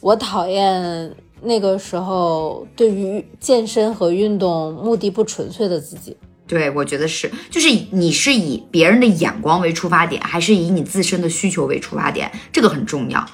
[0.00, 6.16] 我讨厌那个时候对于健身和运动目的不纯粹的自己。
[6.46, 13.24] 对，我觉得是，就是你是以别人的眼光为出发点，还是以你自身的需求为出发点，这个很重要。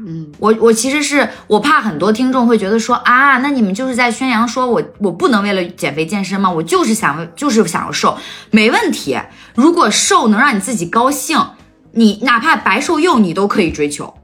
[0.00, 6.48] 嗯，我我其实是我怕很多听众会觉得说啊，那你们就是在宣扬说我我不能为了减肥健身吗？
[6.48, 8.16] 我就是想就是想要瘦，
[8.50, 9.18] 没问题。
[9.58, 11.36] 如果瘦能让你自己高兴，
[11.90, 14.14] 你哪怕白瘦幼你都可以追求。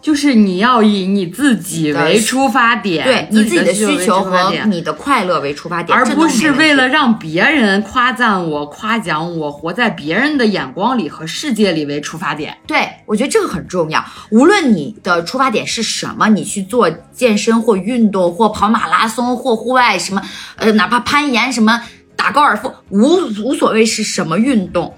[0.00, 12.56] 就是你要以你自己为出发点，对你自己的需需求和你的快乐为出发点，而不是为了让别人夸赞我、夸奖我，活在别人的眼光里和世界里为出发点。
[12.64, 14.04] 对，我觉得这个很重要。
[14.30, 20.22] 无论你的出发点是什么，你去做健身或运动或跑马拉松或户外什么，
[20.54, 21.82] 呃，哪怕攀岩什么，
[22.18, 24.92] 打高尔夫，无无所谓是什么运动，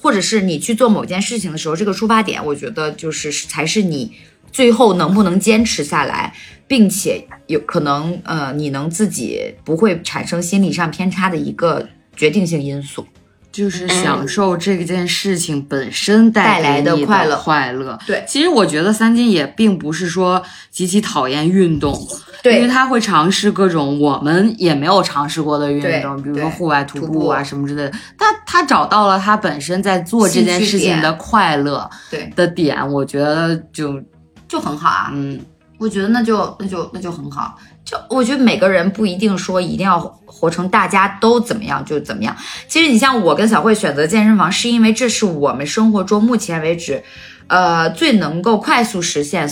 [0.00, 4.12] 或者是你去做某件事情的时候，这个出发点，我觉得就是才是你
[4.52, 6.32] 最后能不能坚持下来，
[6.68, 13.04] 并且有可能呃，你能自己不会产生心理上偏差的一个决定性因素。
[13.52, 17.98] 就是享受这件事情本身带带来的快乐快乐。
[18.06, 21.96] 对其实我觉得三金也并不是说极其讨厌运动，
[22.42, 27.92] 对因为他会尝试各种我们也没有尝试过的运动，比如说户外徒徒步啊什么之类的。
[28.18, 34.02] 他他找到了他本身在做这件事情的快乐对，的点，我觉得就
[34.48, 35.10] 就很好啊。
[35.12, 35.38] 嗯，
[35.78, 37.58] 我觉得那就那就那就很好。
[37.92, 42.34] 就我觉得每个人不一定说一定要活成大家都怎么样就怎么样。
[42.66, 47.04] 其实你像我跟小慧选择健身房，是因为这是我们生活中目前为止，
[47.48, 49.46] 呃，最能够快速实现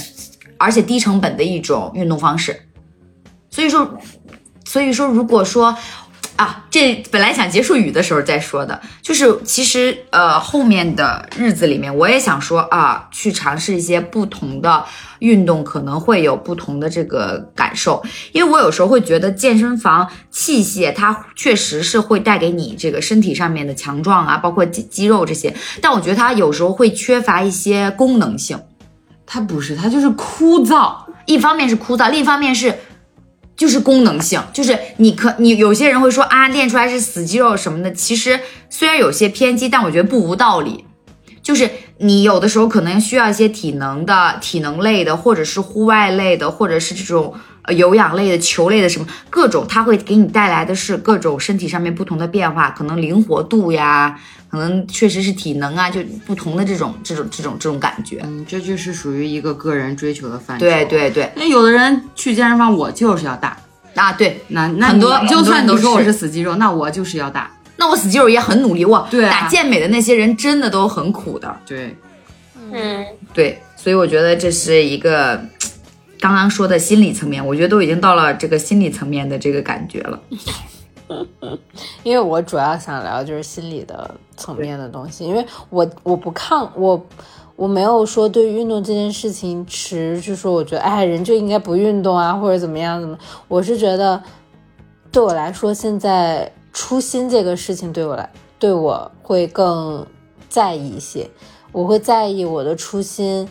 [0.56, 2.62] 而且低成本的一种运动方式。
[3.50, 3.98] 所以说，
[4.64, 5.76] 所以说，如果说
[6.40, 14.82] 啊，这本来想结束语的时候再说的，就是其实呃后面的日子里面，我也想说啊，去尝试一些不同的
[15.18, 18.02] 运动，可能会有不同的这个感受。
[18.32, 28.58] 因为我有时候会觉得健身房器械它确实是会带给你这个身体上面的强壮啊，包括肌肌肉这些，但我觉得它有时候会缺乏一些功能性。
[29.26, 30.94] 它不是，它就是枯燥。
[31.26, 32.74] 一方面是枯燥，另一方面是
[33.60, 38.40] 就是功能性，就是你可你有些人会说啊，练出来是死肌肉什么的，其实
[38.70, 40.86] 虽然有些偏激，但我觉得不无道理。
[41.42, 54.18] 就是你有的时候可能需要一些体能的、体能类的，或者是户外类的，或者是这种呃有氧类的、球类的什么各种，它会给你带来的是各种身体上面不同的变化，可能灵活度呀，
[54.50, 58.20] 可能确实是体能啊，就不同的这种这种这种这种感觉。
[58.24, 60.64] 嗯，这就是属于一个个人追求的范畴。
[60.64, 63.56] 对，对对，那有的人去健身房，我就是要大。
[63.96, 67.50] 啊对，那那很多你就算你说我是是死肌肉，那我就是要大。
[67.76, 71.96] 那我死肌肉也很努力，我，打健美的那些人真的都很苦的，对，
[72.72, 73.04] 嗯，
[73.34, 75.42] 对，所以我觉得这是一个
[76.20, 80.20] 刚刚说的心理层面，我觉得都已经到了这个心理层面的这个感觉了。
[82.04, 87.04] 因为我主要想聊就是心理的层面的东西，因为我我不抗我
[87.56, 93.18] 我没有说对运动这件事情持，就说我觉得哎人就应该不运动啊或者怎么样怎么，
[93.48, 94.22] 我是觉得
[95.10, 100.06] 对我来说现在初心这个事情对我来对我会更
[100.48, 101.28] 在意一些，
[101.72, 103.48] 我会在意我的初心，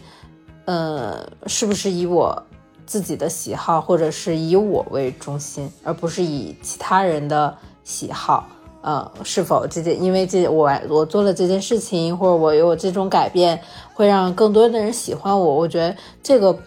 [0.64, 2.42] 呃是不是以我
[2.90, 8.48] 自己的喜好，或者是以我为中心，而不是以其他人的喜好。
[8.82, 13.62] 呃，是否这件因为这我我做了这件事情，或者我有这种改变，
[13.94, 15.56] 会让更多的人喜欢我？
[15.56, 16.58] 我觉得这个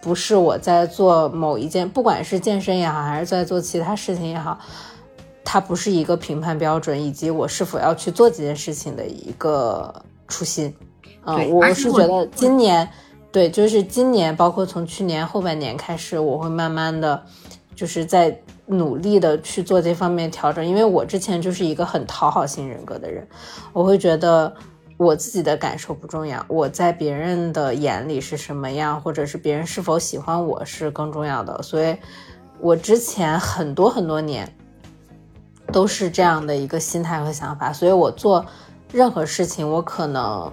[0.00, 4.58] 不是我在做某一件，不管是健身也好，还是在做其他事情也好，
[5.44, 9.94] 它不是一个评判标准，以及我是否要去做这件事情的一个
[10.26, 10.74] 初心。
[11.24, 12.88] 嗯、我是觉得今年，
[13.32, 17.22] 对，就是今年，包括从去年后半年开始，我会慢慢的，
[17.74, 23.26] 就是在努力的去做这方面调整，因为我之前就是一个很讨好型人格的人，
[23.72, 24.54] 我会觉得
[24.98, 31.96] 我自己的感受不重要，我在别人的眼里是什么样，或者是别人是否喜欢我是更重要的，所以
[32.60, 34.46] 我之前很多很多年。
[35.72, 38.44] 都是这样的一个心态和想法，所以我做
[38.92, 40.52] 任何事情，我可能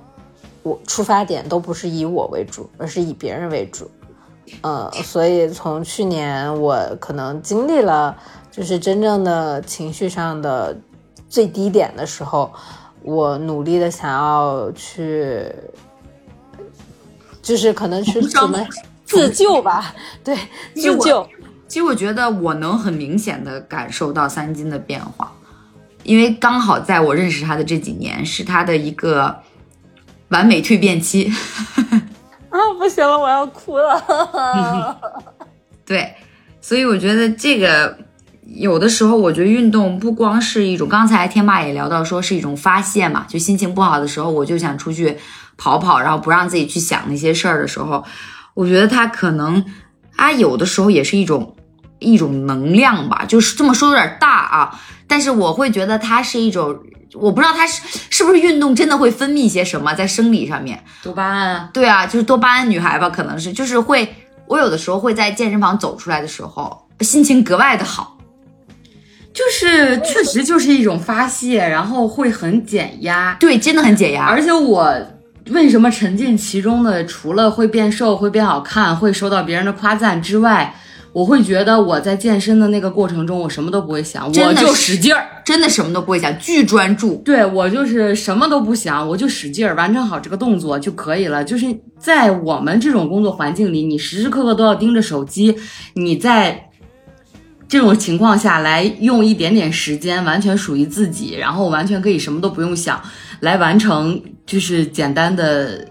[0.64, 3.90] 我出发点都不是以我为主，而是以别人为主。
[4.62, 8.18] 呃，所以从去年我可能经历了，
[8.52, 10.76] 就是真正的情绪上的
[11.30, 12.52] 最低点的时候，
[13.04, 15.46] 我努力的想要去，
[17.42, 18.60] 就是可能是怎么
[19.06, 19.94] 自救吧，
[20.24, 20.36] 对，
[20.74, 21.28] 自救。
[21.68, 25.32] 其实我觉得我能很明显的感受到三金的变化，
[26.02, 29.38] 因为刚好在我认识他的这几年是他的一个
[30.30, 31.32] 完美蜕变期。
[32.50, 34.98] 啊，不行了，我要哭了。
[35.86, 36.16] 对，
[36.62, 37.98] 所以我觉得这个
[38.46, 45.18] 有的时候，我觉得运动不光是一种，刚才天霸也聊到说是一种发泄嘛，就心情不好的时候，我就想出去
[45.58, 48.04] 跑跑，然后不让自己去想那些事儿的时候，
[48.56, 49.64] 我觉得他可能
[50.16, 51.56] 它有的时候也是一种。
[52.00, 56.78] 一种能量吧，就是这么说有点大啊，但是我会觉得它是一种，
[57.14, 64.16] 我不知道它是是不是运动真的会分泌些什么在生理上面，多巴胺，对啊，就是多巴胺女孩吧，可能是就是会，
[64.48, 68.18] 我有的时候会在健身房走出来的时候，心情格外的好，
[69.34, 74.96] 就是确实就是一种发泄，然后会很减压，对，真的很减压，而且我
[75.48, 80.76] 为什么沉浸其中的，除了会变瘦、会变好看、会收到别人的夸赞之外。
[81.12, 87.16] 我会觉得我在健身的那个过程中，我什么都不会想，我就使劲儿，真的什么都不会想，巨专注。
[87.26, 91.44] 对我就是什么都不想，我就使劲儿完成好这个动作就可以了。
[91.44, 91.66] 就是
[91.98, 95.56] 在我们这种工作环境里，你时时刻刻都要盯着手机，
[95.96, 96.70] 你在
[97.68, 103.02] 这种情况下来用一点点时间，完全属于自己，然后完全可以什么都不用想，
[103.40, 105.88] 来完成就是简单的。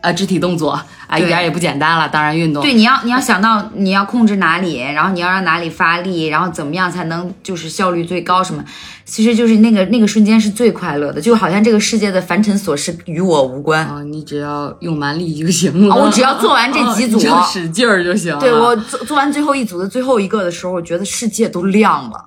[0.00, 0.70] 啊，肢体动作
[1.06, 2.08] 啊，一点也不简单了。
[2.08, 8.42] 当然，运动对你要你要想到你要控制哪里，然后你要让哪里发力，然后怎么样才能就是效率最高？
[8.42, 8.64] 什么？
[9.04, 14.02] 其实就是那个那个瞬间是最快乐的，就好像这个世界的凡尘琐事与我无关啊！
[14.02, 17.18] 你只要用蛮力就行了，我只要做完这几组，
[17.50, 18.38] 使劲儿就行。
[18.38, 22.26] 对我做做完最后一组的最后一个的时候，我觉得世界都亮了，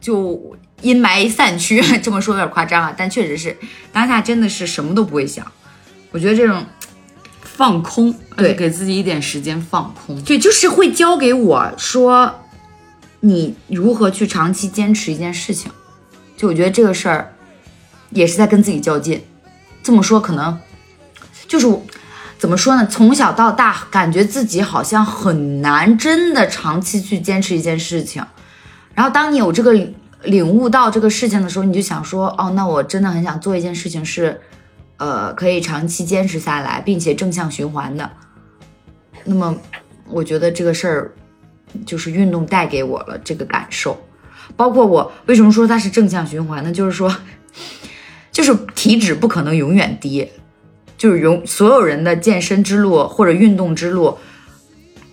[0.00, 1.82] 就阴霾散去。
[2.00, 3.56] 这么说有点夸张啊，但确实是
[3.92, 5.44] 当下真的是什么都不会想。
[6.12, 6.64] 我觉得这种。
[7.54, 12.40] 放空，对，给自己一点时间放空，对，就是会教给我说，
[13.20, 15.70] 你如何去长期坚持一件事情。
[16.34, 17.34] 就我觉得这个事儿，
[18.10, 19.22] 也是在跟自己较劲。
[19.82, 20.58] 这么说可能，
[21.46, 21.66] 就是
[22.38, 22.86] 怎么说呢？
[22.86, 28.24] 从小到大，感觉自己好像很难真的长期去坚持一件事情。
[28.94, 29.72] 然后当你有这个
[30.24, 34.40] 领悟到这个事情的时候，你就想说，哦，那我真的很想做一件事情是。
[34.98, 38.10] 呃，可以长期坚持下来，并且正向循环的。
[39.24, 39.56] 那么，
[40.08, 41.14] 我觉得这个事儿
[41.86, 44.00] 就是运动带给我了这个感受。
[44.56, 46.72] 包括我为什么说它是正向循环呢？
[46.72, 47.14] 就是说，
[48.30, 50.28] 就是体脂不可能永远低，
[50.98, 54.18] 就是永所有人的健身之路或者运动之路，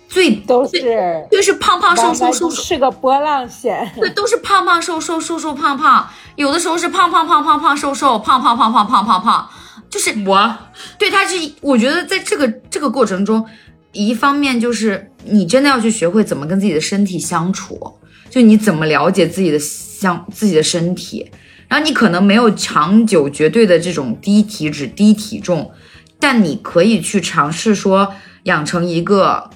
[0.08, 9.48] 最都是就是胖胖瘦瘦瘦瘦是个波浪线，对，都是胖胖瘦瘦瘦瘦胖胖，有的时候是胖胖胖胖胖瘦瘦胖胖胖胖胖胖胖。
[9.90, 10.58] 就是我
[10.98, 13.44] 对他是，我觉得在这个这个过程中，
[13.92, 17.98] 一方面就是你真的要去学会怎么跟自己的身体相处，
[18.30, 21.30] 就你怎么了解自己的相自己的身体，
[21.66, 25.72] 然后你可能没有长久绝对的这种低体脂低体重，
[26.20, 28.14] 但你可以去尝试说
[28.44, 29.50] 养成一个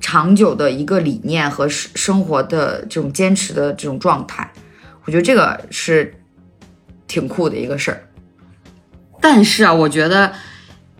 [0.00, 4.52] 长久的一个理念和生生活的这种坚持的这种状态，
[5.04, 6.12] 我觉得这个是
[7.06, 8.05] 挺酷的一个事儿。
[9.20, 10.32] 但是啊，我觉得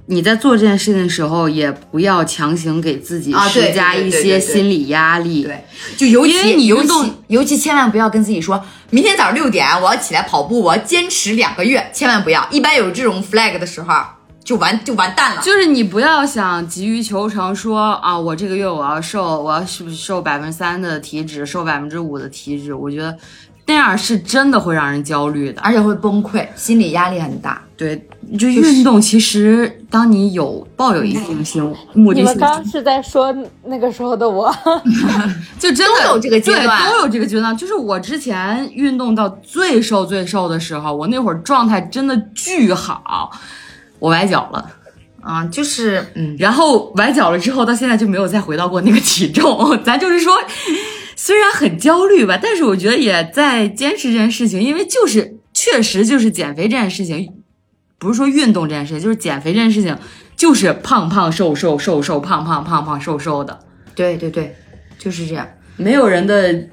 [0.06, 5.44] 你在做这件事情的时候，也不要强行给自己施加一些心理压力。
[5.44, 5.64] 对，
[5.96, 12.46] 就尤其尤其尤其千万不要跟自己说，明天早上六点我要起来跑步，我要坚持两个月，千万不要。
[12.50, 13.94] 一般有这种 flag 的时候，
[14.44, 15.42] 就完就完蛋了。
[15.42, 22.72] 就是你不要想急于求成，说啊，我这个月我要瘦，我要是不是瘦百分之三的体脂，瘦百分之五的体脂？
[22.72, 23.16] 我觉得。
[23.66, 27.60] 那样是真的会让人焦虑的，而且会崩溃，心理压力很大。
[27.76, 28.08] 对，
[28.38, 34.54] 就运动，其实当你有抱有一定性目的性，你们刚是在说那个时候的我，
[35.58, 37.54] 就真的都有这个阶段，都有这个阶段。
[37.56, 43.30] 就是我之前运动到最瘦最瘦的时候，我那会儿状态真的巨好，
[43.98, 44.70] 我崴脚了
[45.20, 49.78] 啊，就是嗯，然后崴脚了之后，到现在就没有再回到过那个体重。
[49.84, 50.32] 咱就是说。
[51.16, 57.32] 虽然很焦虑吧，但是我觉得也在坚持这件事情，因为就是确实就是减肥这件事情，
[57.98, 59.96] 不是说运动这件事情，就是减肥这件事情，
[60.36, 63.58] 就是胖胖瘦瘦瘦瘦胖胖胖胖瘦瘦的。
[63.94, 64.54] 对对对，
[64.98, 65.48] 就是这样。
[65.78, 66.68] 没有人的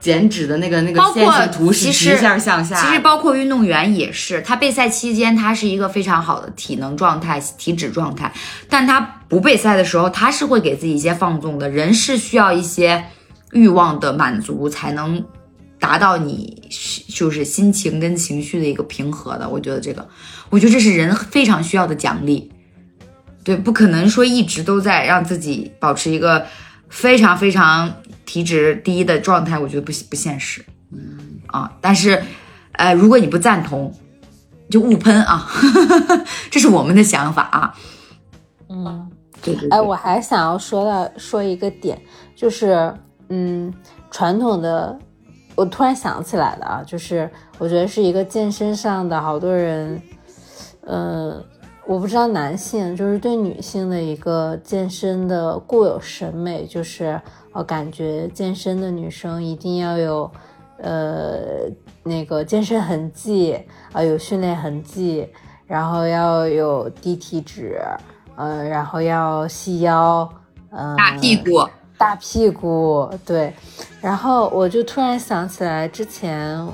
[0.00, 2.74] 减脂的那个那个线性图是其实直线向下。
[2.74, 8.32] 其实包括运动员也是，他备赛期间他是一个非常好的体能状态、体脂状态，
[8.68, 11.68] 但他不备赛的时候，他是会给自己一些放纵的。
[11.68, 13.04] 人是需要一些
[13.52, 15.24] 欲望的满足，才能
[15.78, 16.62] 达到你
[17.08, 19.48] 就是心情跟情绪的一个平和的。
[19.48, 20.08] 我觉得这个，
[20.50, 22.50] 我觉得这是人非常需要的奖励。
[23.42, 26.46] 对，不可能说一直都在让自己保持一个
[26.88, 27.90] 非常非常
[28.26, 30.64] 体脂低的状态，我觉得不不现实。
[30.92, 32.22] 嗯啊，但是，
[32.72, 33.92] 呃，如果你不赞同，
[34.68, 35.50] 就勿喷啊，
[36.50, 37.74] 这是我们的想法啊。
[38.68, 39.10] 嗯，
[39.42, 39.70] 对对对。
[39.70, 42.00] 哎，我还想要说到说一个点，
[42.36, 42.94] 就是
[43.30, 43.72] 嗯，
[44.10, 44.98] 传统的，
[45.54, 50.02] 我突然想起来了啊，就是我觉得是一个健身上的好多人，
[50.82, 51.42] 呃，
[51.86, 57.20] 我不知道男性就是对女性的一个健身的固有审美，就是
[57.52, 60.30] 我感觉健身的女生一定要有
[60.78, 61.38] 呃
[62.02, 63.58] 那个健身痕迹
[63.92, 65.28] 啊、有训练痕迹，
[65.66, 67.80] 然后要有低体脂，
[68.34, 70.28] 呃，然后要细腰，
[70.70, 71.68] 嗯、大屁股，
[72.00, 73.52] 大屁股，对。
[74.00, 76.66] 然后我就突然想起来，之前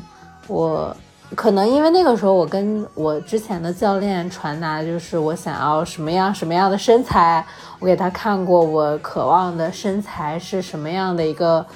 [0.46, 0.96] 我
[1.34, 7.44] 可能因为那个时候我跟我之前的教练传达，就是我想要什么样什么样的身材，
[7.80, 11.66] 我给他看过我渴望的身材是什么样的一个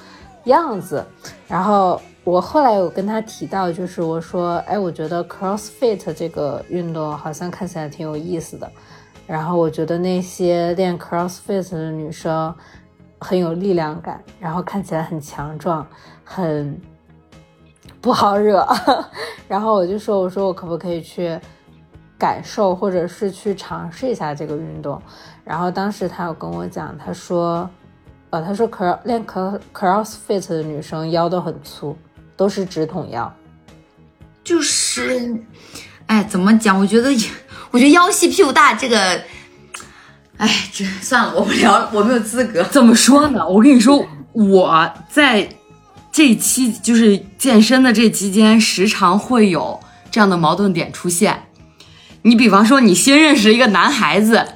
[0.45, 1.05] 样子。
[1.49, 8.71] 然后我后来有跟他提到，就是我说，哎，我觉得 CrossFit 这个运动好像看起来挺有意思的。
[9.27, 12.55] 然后我觉得那些练 CrossFit 的女生
[13.21, 15.87] 很有力量感，然后看起来很强壮，
[16.25, 16.81] 很
[18.01, 18.67] 不好惹。
[19.47, 21.39] 然后我就说，我说我可不可以去
[22.19, 25.01] 感受，或者是去尝试一下这个运动？
[25.45, 27.69] 然后当时他有跟我讲，他说，
[28.31, 31.97] 呃，他说 cro 练 cro CrossFit 的女生腰都很粗，
[32.37, 33.33] 都是直筒腰。
[34.43, 35.37] 就是，
[36.07, 36.79] 哎，怎么讲？
[36.79, 37.11] 我觉得，
[37.71, 39.21] 我觉得腰细屁股大这个，
[40.41, 42.63] 哎，这算了，我不聊了，我没有资格。
[42.65, 43.47] 怎么说呢？
[43.47, 45.47] 我跟你说，我在
[46.11, 49.79] 这期就是健身的这期间，时常会有
[50.11, 51.43] 这样的矛盾点出现。
[52.23, 54.47] 你比方说，你新认识一个男孩子，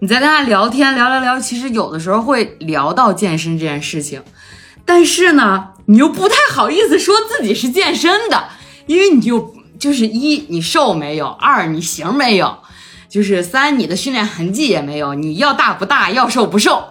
[0.00, 4.22] 你在跟他聊天，聊聊聊，其实有的时候会聊到健身这件事情，
[4.84, 8.44] 但是呢，你又不太好意思说自己是健身的，
[8.84, 12.58] 因为你就就是一你瘦没有，二你型没有，
[13.10, 16.84] 就是三你的训练痕迹也没有，你要大不大，要瘦不瘦。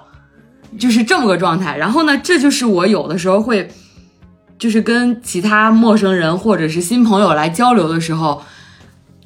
[0.78, 1.76] 就是这么个状态。
[1.78, 3.72] 然后呢，这就是我有的时候会，
[4.60, 8.44] 就是跟其他陌生人或者是新朋友来交流的时候，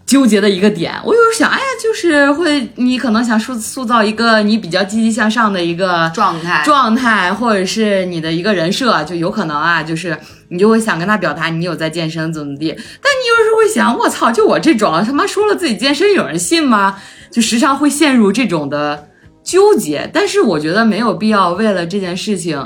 [0.06, 0.94] 纠结的一个点。
[1.04, 10.18] 我有时候想，哎呀，就是会，你可能想塑塑造一个你比较积极向上的一个状态状态，或者是你的一个人设，就有可能啊，就是
[10.50, 12.70] 你就会想跟他表达你有在健身怎么地。
[12.70, 16.98] 但你有时候会想，我操，就我这种他妈说了自己健身，有人信吗？
[17.32, 19.10] 就时常会陷入这种的。
[19.44, 22.66] 纠结，但是我觉得没有必要为了这件事情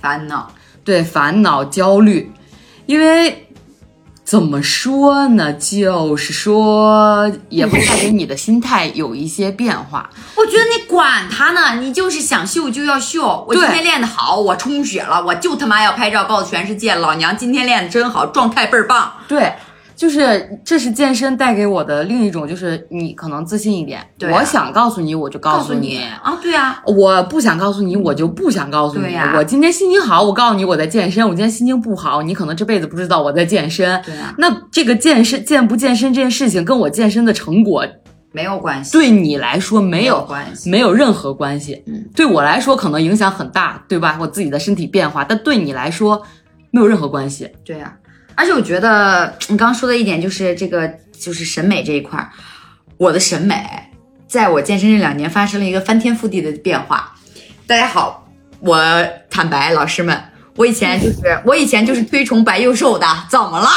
[0.00, 0.48] 烦恼，
[0.84, 2.30] 对烦恼焦虑，
[2.86, 3.48] 因为
[4.32, 10.08] 怎么说呢，就是说也会带给你的心态有一些变化。
[10.34, 13.44] 我觉得你管他呢，你就是想秀就要秀。
[13.46, 19.12] 我今天练得好，我充血了，我就他妈要拍照告诉全世界，老娘今天练得真好，状态倍儿棒。
[19.28, 19.52] 对。
[20.02, 24.04] 就是这是健身带给我的另一种，就是你可能自信一点。
[24.18, 26.36] 对、啊，我想告诉你，我就告诉你啊。
[26.42, 29.04] 对啊，我不想告诉你，我就不想告诉你。
[29.04, 34.02] 对、啊，我今天心情好，我告诉你我在健身；我今天心情不好，你可能这辈子不知道我在健身。
[34.04, 37.86] 对啊，那这个健身健不健身这件事情，跟我健身的成果
[38.32, 41.80] 没有关系，对你来说没有关系，没有任何关系。
[41.86, 44.18] 嗯，对我来说可能影响很大，对吧？
[44.20, 46.20] 我自己的身体变化，但对你来说
[46.72, 47.48] 没有任何关系。
[47.64, 48.01] 对呀、啊。
[48.42, 52.28] 而且我觉得你刚刚说的一点就是这个，就是审美这一块儿，
[52.96, 53.64] 我的审美
[54.26, 57.14] 在我健身这两年发生了一个翻天覆地的变化。
[57.68, 58.26] 大家好，
[58.58, 58.76] 我
[59.30, 60.20] 坦白，老师们，
[60.56, 63.68] 我以前就是我以前就是推崇白又瘦的，怎么了？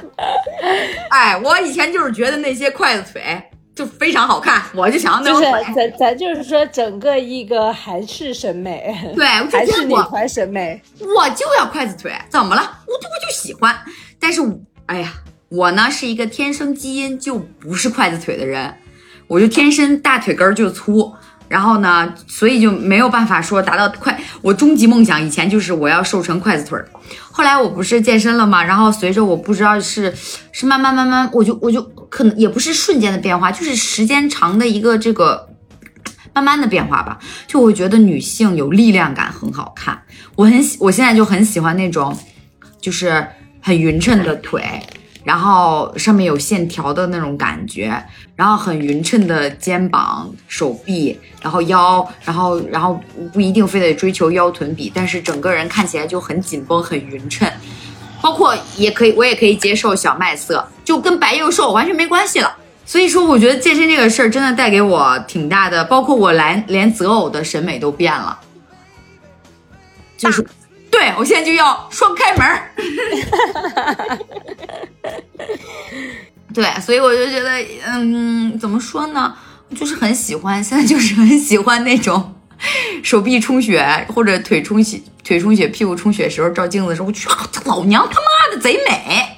[1.08, 3.47] 哎，我以前就是觉得那些筷子腿
[3.78, 12.78] 就非常好看，我就想要那种就是咱咱就是说整个一个韩式审美，对，韩式女团审美，我就要筷子腿，怎么了？
[12.88, 13.78] 我就我就喜欢，
[14.18, 14.40] 但是
[14.86, 15.12] 哎呀，
[15.48, 18.74] 我呢是一个天生基因就不是筷子腿的人，
[19.28, 21.14] 我就天生大腿根就粗。
[21.48, 24.18] 然后呢，所以就没有办法说达到快。
[24.42, 26.88] 我终极梦想以前就是我要瘦成筷子腿儿，
[27.30, 30.14] 后来我不是健身了嘛，然后随着我不知道是
[30.52, 35.48] 是慢慢慢慢，我就我就可能也不是瞬间的变化，就是时间长的一个这个
[36.32, 37.18] 慢慢的变化吧。
[37.46, 40.00] 就我觉得女性有力量感很好看，
[40.36, 42.16] 我很喜，我现在就很喜欢那种，
[42.80, 43.26] 就是
[43.60, 44.62] 很匀称的腿，
[45.24, 48.02] 然后上面有线条的那种感觉，
[48.34, 52.98] 然后很匀称的肩膀、手臂，然后腰，然后然后
[53.32, 57.50] 不一定非得追求腰臀比，但是整个人看起来就很紧绷、很匀称。
[58.20, 62.52] 包括也可以，我也可以接受小麦色，就跟白又瘦完全没关系了。
[62.84, 68.36] 所以说，我觉得健身这个事儿真的带给我挺大的，包括我来连择偶的审美都变了，
[70.16, 70.44] 就是，
[70.90, 72.70] 对我现在就要双开门儿。
[76.54, 77.50] 对，所以我就觉得，
[77.86, 79.34] 嗯，怎么说呢，
[79.78, 82.34] 就是很喜欢，现在就是很喜欢那种
[83.04, 87.28] 手臂充血或者腿充血、腿充血、屁股充血时候照镜子的时候，我去，
[87.66, 89.36] 老娘他妈的贼美。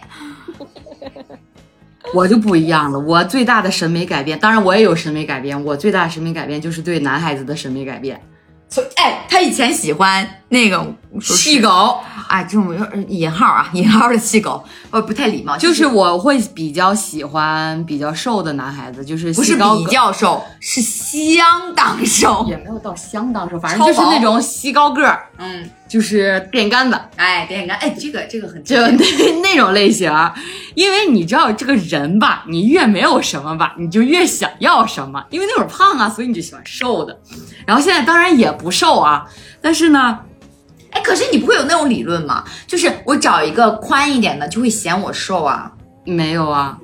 [2.14, 8.20] 我就不一样了，我最大的审美改变，当然我也有审美改变，我最大的审美改变就是对男孩子的审美改变。
[8.68, 10.84] 所以，哎，他以前喜欢那个
[11.20, 12.76] 细狗，啊，这种
[13.08, 15.56] 引号啊，引号的细狗，呃，不太礼貌。
[15.56, 22.44] 就是我会比较喜欢比较瘦的男孩子，就是不是高比较瘦，是相当瘦。
[22.50, 30.12] 也没有到相当瘦，反正就是那种细高个儿，嗯，就是电杆子，哎，电线杆，哎，这个这个很就 那那种类型。
[30.74, 35.24] 因为你知道这个人吧，你越没有什么吧，你就越想要什么。
[35.30, 37.16] 因为那会儿胖啊，所以你就喜欢瘦的。
[37.64, 39.24] 然后现在当然也不瘦啊，
[39.60, 40.18] 但是呢，
[40.92, 42.44] 哎，可是你不会有那种理论吗？
[42.66, 45.70] 就是我找一个宽一点的，就会嫌我瘦啊。
[46.04, 46.76] 没有啊。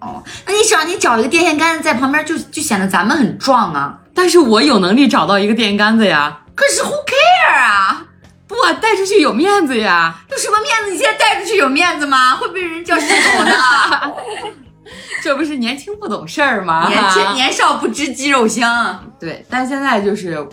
[0.00, 3.98] 哦，那你找你找一个电线杆子在旁边就，就显得咱们很壮啊。
[4.14, 6.40] 但是我有能力找到一个电线杆子呀。
[6.54, 8.06] 可是 who care 啊？
[8.46, 10.22] 不，带出去有面子呀。
[10.30, 10.90] 有什么面子？
[10.90, 12.36] 你现在带出去有面子吗？
[12.36, 13.52] 会被人叫细狗的。
[15.22, 16.88] 这不是年轻不懂事儿吗？
[16.88, 19.12] 年轻年少不知肌肉香。
[19.20, 20.44] 对，但现在就是，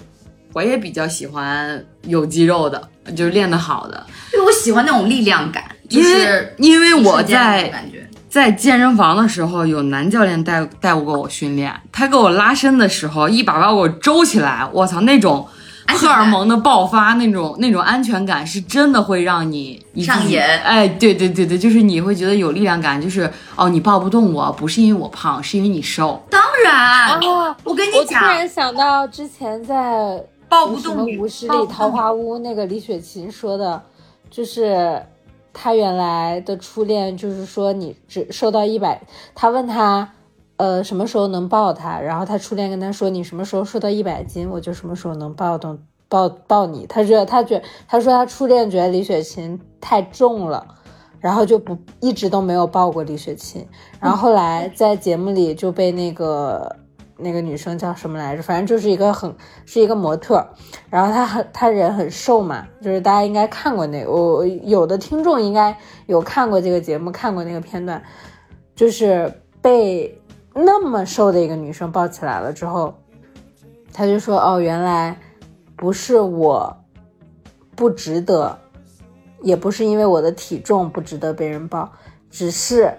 [0.57, 2.81] 我也比较喜欢有肌肉的，
[3.15, 8.09] 就是练得好的，因为我喜欢那种力量感，就因为是因为我在感觉。
[8.27, 15.47] 在健身房的时候，有男教练带带过我训练，他给我拉伸的时候，一把把我周起来，我操，那种
[15.89, 26.25] 荷尔蒙的爆发，那种那种安全感是真的会让你你上瘾哎，对对对对，就是你会觉得有力量感，就是哦，你抱不动我，不是因为我胖，是因为你瘦。
[26.31, 27.19] 当然，啊，
[27.63, 33.81] 我跟你讲我突，然想到之前在抱不什么动女五十里桃花坞那个李雪琴说的，
[34.29, 35.01] 就是
[35.53, 39.01] 她原来的初恋，就是说你只瘦到一百，
[39.33, 40.13] 他问他。
[40.57, 41.99] 呃，什么时候能抱他？
[41.99, 45.77] 然后他初恋跟他说：“你什么时候瘦到一百斤，我就什么时候能抱动
[46.09, 50.65] 抱抱你。”他觉得他觉他说他初恋觉得李雪琴太重了，
[51.19, 53.67] 然后就不一直都没有抱过李雪琴。
[53.99, 56.75] 然后后来在节目里就被那个
[57.17, 58.43] 那个女生叫什么来着？
[58.43, 60.47] 反正就是一个很是一个模特，
[60.89, 68.01] 然后她很她人很瘦嘛，就是大家应该看过那个，我有的听众应该有看过这个节目，看过那个片段，
[68.75, 70.21] 就是被
[70.53, 72.93] 那么瘦的一个女生抱起来了之后，
[73.91, 75.19] 他就说：“哦，原来
[75.75, 76.77] 不是我
[77.75, 78.57] 不值得，
[79.41, 81.91] 也不是因为我的体重不值得被人抱，
[82.29, 82.91] 只是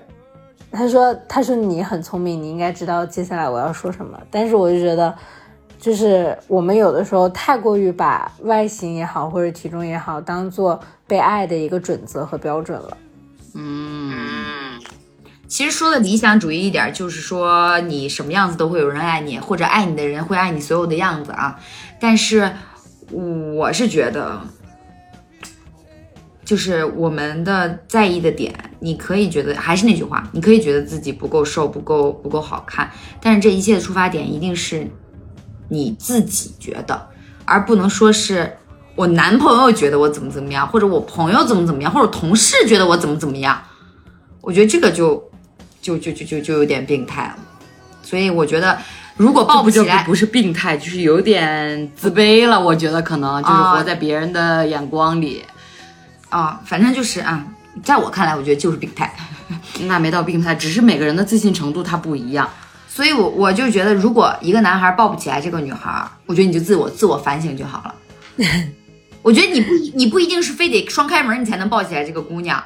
[0.70, 4.18] 他说他说你很聪明，你应该知道接下来我要说什么。
[4.30, 5.14] 但是我就觉得，
[5.78, 12.96] 就是我们有的时候太过于把外形也好或者体重也好当做被爱的一个准则和标准了。
[13.54, 14.12] 嗯
[15.48, 21.58] 其实说的理想主义一点，就是说你什么样子都会有人爱你，或者爱你的人会爱你所有的样子啊。
[21.98, 22.52] 但是
[23.10, 24.38] 我是觉得，
[26.48, 32.90] 就是我们的在意的点，你可以觉得还是那句话，你可以觉得自己不够瘦、不够不够好看，
[33.20, 34.88] 但是这一切的出发点一定是
[35.68, 37.08] 你自己觉得，
[37.44, 38.50] 而不能说是
[38.94, 43.60] 我男朋友觉得我怎么怎么样，或者我朋友怎么怎么样，或者同事觉得我怎么怎么样。
[44.40, 45.22] 我觉得这个就
[45.82, 47.36] 就就就就就有点病态了。
[48.02, 48.78] 所以我觉得，
[49.18, 52.58] 如果抱不就起来，不是病态，就是有点自卑了。
[52.58, 55.44] 我觉得可能就是啊活在别人的眼光里，
[56.28, 57.44] 啊，反正就是啊，
[57.82, 59.14] 在我看来，我觉得就是病态。
[59.86, 62.48] 那没到病态，只是每个人的自信程度它不一样。
[62.88, 67.94] 所以我我就觉得，如果一个男孩抱不起来这个女孩，我觉得你就自我自我反省就好了。
[69.22, 72.62] 我觉得你不你不一定是非得双开门你才能抱起来这个姑娘，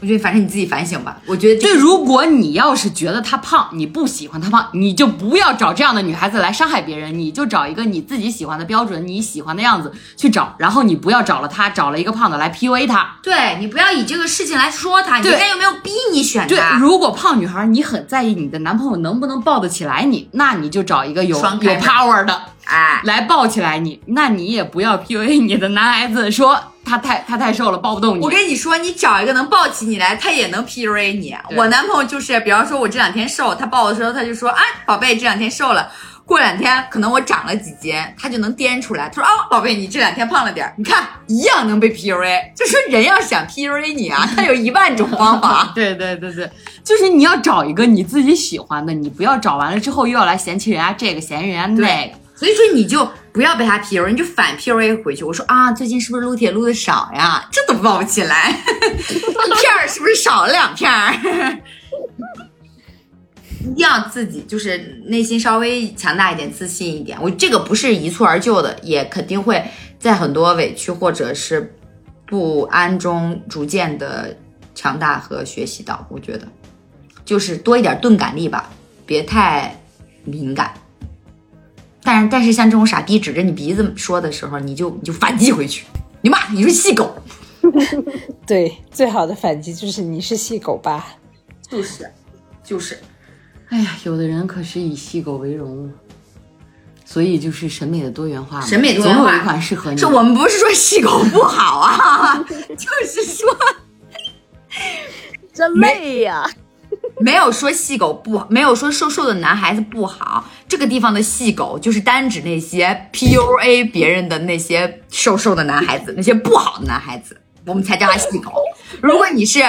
[0.00, 1.16] 我觉得反正你自己反省吧。
[1.26, 13.16] 我觉得这对，如果你要是觉得她胖，你不喜欢她胖，你就不要找这样的女孩子来伤害别人，你就找一个你自己喜欢的标准，你喜欢的样子去找，然后你不要找了她，找了一个胖的来 PUA 她。
[13.22, 28.22] 对你不要以这个事情来说她，你对看有没有逼你选对，如果胖女孩你很在意你的男朋友能不能抱得起来你，那你就找一个有有 power 的哎，来抱起来你，那你也不要 PUA 你的男孩子，说他太他太瘦了抱不动你。
[28.22, 31.36] 我跟你说，你找一个能抱起你来，他也能 PUA 你。
[31.56, 35.90] 我男朋友就是，比方说我这两天瘦，他抱我的时候，他就说，哎，宝贝，这两天瘦了。
[36.24, 39.08] 过两天可能我长了几斤，他就能掂出来。
[39.08, 42.52] 他说哦，宝贝，你这两天胖了点儿，你看一样能被 PUA。
[42.54, 45.70] 就说人要想 PUA 你啊，他有一万种方法。
[45.74, 46.50] 对对对对，
[46.82, 52.14] 就是你要找一个你自己喜欢的，你不要找完了之后又要来嫌弃人家这个嫌弃人家那个。
[52.36, 55.24] 所以说你就不要被他 PUA，你就反 PUA 回去。
[55.24, 57.48] 我说啊，最近是不是撸铁撸的少呀？
[57.50, 61.58] 这都抱不起来， 一片儿是不是少了两片儿？
[63.60, 67.18] 一定要自己就是内心稍微强大一点，自信一点。
[67.20, 69.64] 我这个不是一蹴而就的，也肯定会
[69.98, 71.74] 在很多委屈或者是
[72.26, 74.36] 不安中逐渐的
[74.74, 76.06] 强大和学习到。
[76.10, 76.46] 我觉得
[77.24, 78.70] 就是多一点钝感力吧，
[79.04, 79.76] 别太
[80.24, 80.72] 敏感。
[82.06, 85.84] 但是但是像这种傻逼指着你鼻子说的时候，你就你就反击回去，
[86.22, 87.14] 你骂你是细狗，
[88.46, 91.04] 对，最好的反击就是你是细狗吧？
[91.68, 92.08] 就是
[92.62, 92.96] 就是，
[93.70, 95.90] 哎呀，有的人可是以细狗为荣，
[97.04, 99.22] 所以就是审美的多元化嘛，审美多元化。
[99.24, 99.98] 总有一款适合你。
[99.98, 103.48] 是我们不是说细狗不好啊， 就是说
[105.52, 106.48] 真累呀、
[107.18, 110.44] 没有说细狗不好，没有说瘦瘦的男孩子不好。
[110.68, 118.52] 这个地方的细狗就是单指那些 PUA 别人的那些瘦瘦的男孩子，那些不好的男孩子，我们才叫他细狗。
[119.00, 119.60] 如果你是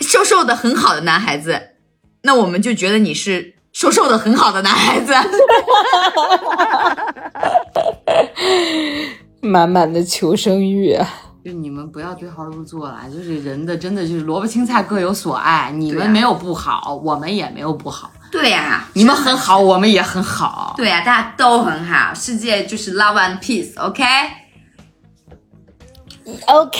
[0.00, 1.60] 瘦瘦的很好的男孩子，
[2.22, 5.12] 那我们就觉得你是瘦瘦的很好的男孩子。
[9.40, 11.31] 满满的求生欲啊！
[11.44, 20.74] 就你们不要对号入座了，就是人的真的就是萝卜青菜各有所爱，你们没有不好，我们也没有不好，对呀、你们很好，我们也很好。
[20.76, 24.04] 对呀、大家都很好，世界就是 love and peace，OK？、
[26.46, 26.78] OK，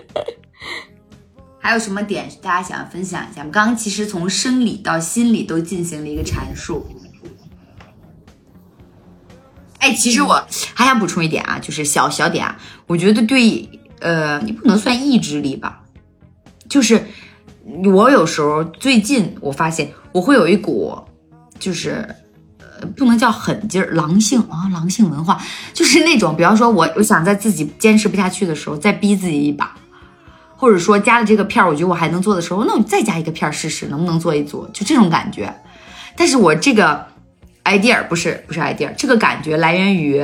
[1.60, 3.42] 还有什么点大家想要分享一下？
[3.42, 6.86] 我们刚刚其实从生理到心理都进行了一个阐述。
[9.78, 10.42] 哎，其实我
[10.74, 12.56] 还想补充一点啊，就是小小点啊，
[12.86, 13.68] 我觉得对，
[14.00, 15.82] 呃，你不能算意志力吧，
[16.68, 17.06] 就是
[17.84, 20.98] 我有时候最近我发现我会有一股，
[21.58, 22.06] 就是
[22.58, 25.40] 呃，不能叫狠劲儿，狼性啊，狼性文化，
[25.74, 29.74] 就是那种，比方说我我想在自己坚持不下去的时候，再逼自己一把，
[30.56, 35.54] 或者说加了这个片儿，我觉得我还能做的时候，那我再加一个片儿试试，能不能做一组，就这种感觉。
[36.16, 37.06] 但是我这个
[37.64, 40.18] idea 不是不是 idea，这个感觉来源于，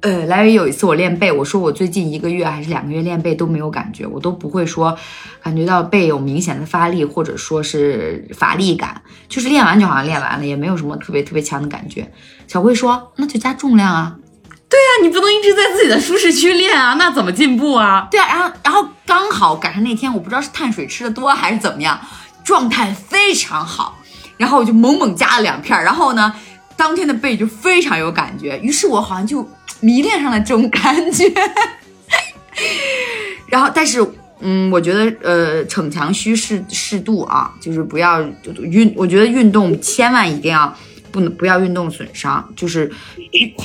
[0.00, 4.96] 呃，来源于有一次我练背，我说我最近一个月还是两个月练背都没有感觉，我都不会说
[5.42, 12.10] 感觉到背有明显的发力或者说是乏力感，就是练完就好像练完了，也没有什么特别特别强的感觉。
[12.46, 14.16] 小慧说，那就加重量啊，
[14.68, 18.06] 对啊你不能一直在自己的舒适区练啊，那怎么进步啊？
[18.10, 21.98] 对啊，然后然后刚好赶上那天，我不知道是碳水吃的多还是怎么样，
[22.44, 23.98] 状态非常好，
[24.36, 26.34] 然后我就猛猛加了两片儿，然后呢，
[26.78, 29.46] 当天的背就非常有感觉，于是我好像就
[29.80, 31.30] 迷恋上了这种感觉。
[33.50, 34.00] 然后，但是，
[34.40, 40.72] 嗯，我觉得，呃，逞强需适适度啊，就是不要就运，我觉得运动千万一定要
[41.10, 42.90] 不能不要运动损伤，就是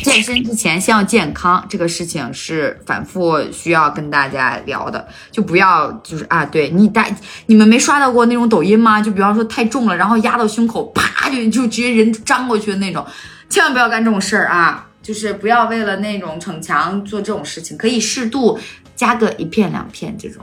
[0.04, 7.08] 健身之前先要健康，这个事情是反复需要跟大家聊的，就不要就是啊，对你大
[7.46, 9.02] 你们没刷到过那种抖音吗？
[9.02, 13.06] 就比方说太重了，然后压到胸口，啪就就直接人张过去的那种，
[13.50, 14.88] 千万不要干这种事儿啊！
[15.02, 18.58] 就是不要为了那种逞强做这种事情，可以适度
[18.96, 20.42] 加个一片两片这种，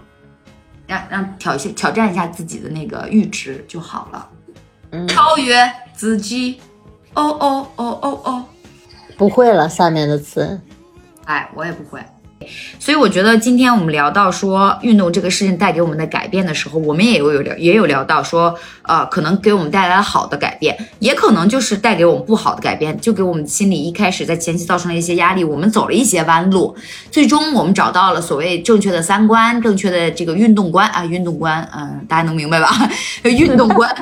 [0.86, 4.28] 让让挑一些挑战一下自己的那个阈值就好了，
[4.90, 5.56] 嗯超越
[5.94, 6.60] 自己。
[7.14, 8.44] 哦哦哦哦哦，
[9.16, 10.60] 不会了，下面的词。
[11.24, 12.00] 哎，我也不会。
[12.78, 26.74] 所以我觉得今天我们聊到说运动这个事情带给我们的改变的时候，我们也有有聊也有聊到说，呃，可能给我们带来了好的改变，也可能就是带给我们不好的改变，就给我们心里一开始在前期造成了一些压力，我们走了一些弯路，
[27.10, 32.70] 最终我们找到了所谓正确的三观，正确的这个运动观啊，运动观，嗯、大家能明白吧？
[33.22, 33.94] 运动观。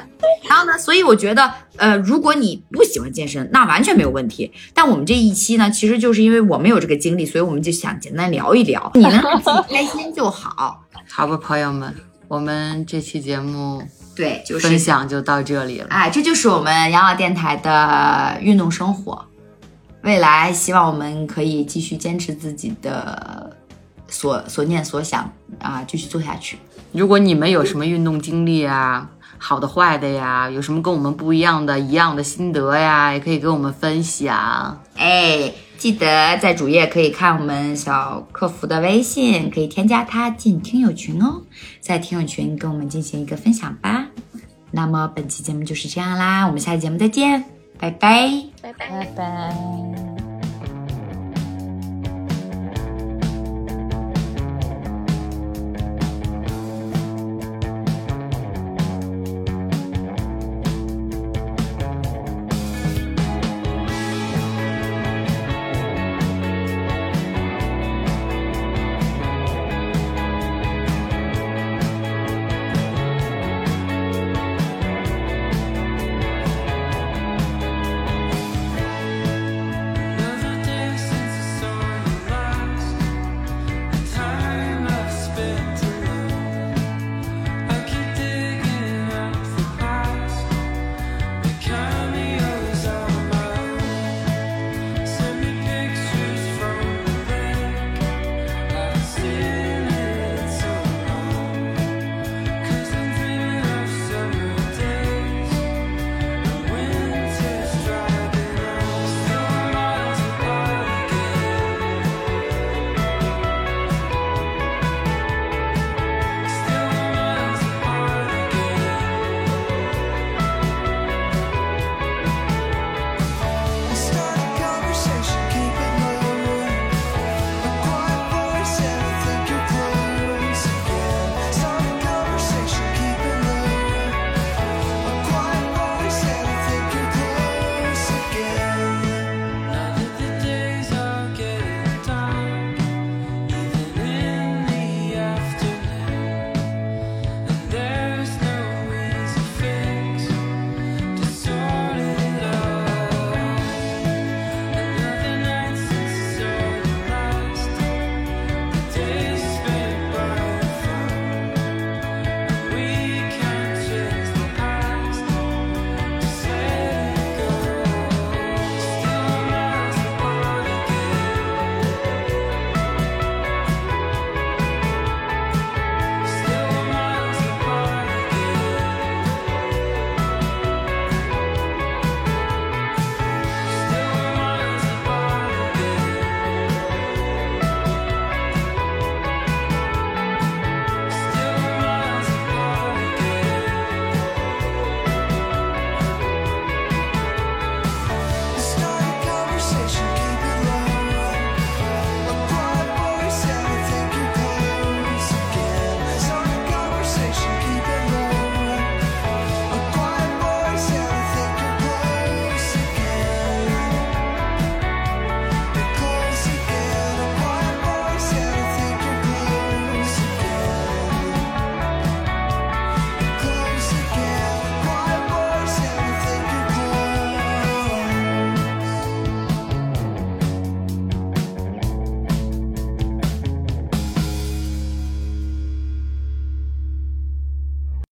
[0.48, 4.52] 然后呢，所以我觉得，呃，如果你不喜欢健身，那完全没有问题。
[4.74, 10.84] 但我们这一期呢，其实就是因为我们有这个经历，所以我们就想简单聊一聊，你能让自己开心就好。
[11.10, 11.94] 好吧，朋友们，
[12.28, 13.82] 我们这期节目
[14.14, 15.86] 对，就是分享就到这里了。
[15.90, 19.24] 哎，这就是我们养老电台的运动生活。
[20.02, 23.56] 未来希望我们可以继续坚持自己的
[24.06, 26.56] 所所念所想啊，继续做下去。
[26.92, 34.82] 如果你们有什么运动经历啊，好的坏的呀，有什么跟我们不一样的、一样的心得呀，也可以跟我们分享。
[34.96, 41.40] 哎，记得在主页可以看我们小客服的微信，可以添加他进听友群哦，
[41.80, 44.06] 在听友群跟我们进行一个分享吧。
[44.70, 47.44] 那么本期节目就是这样啦，我们下期节目再见，
[47.78, 48.28] 拜拜。
[48.60, 48.88] 拜拜。
[48.90, 50.27] 拜拜。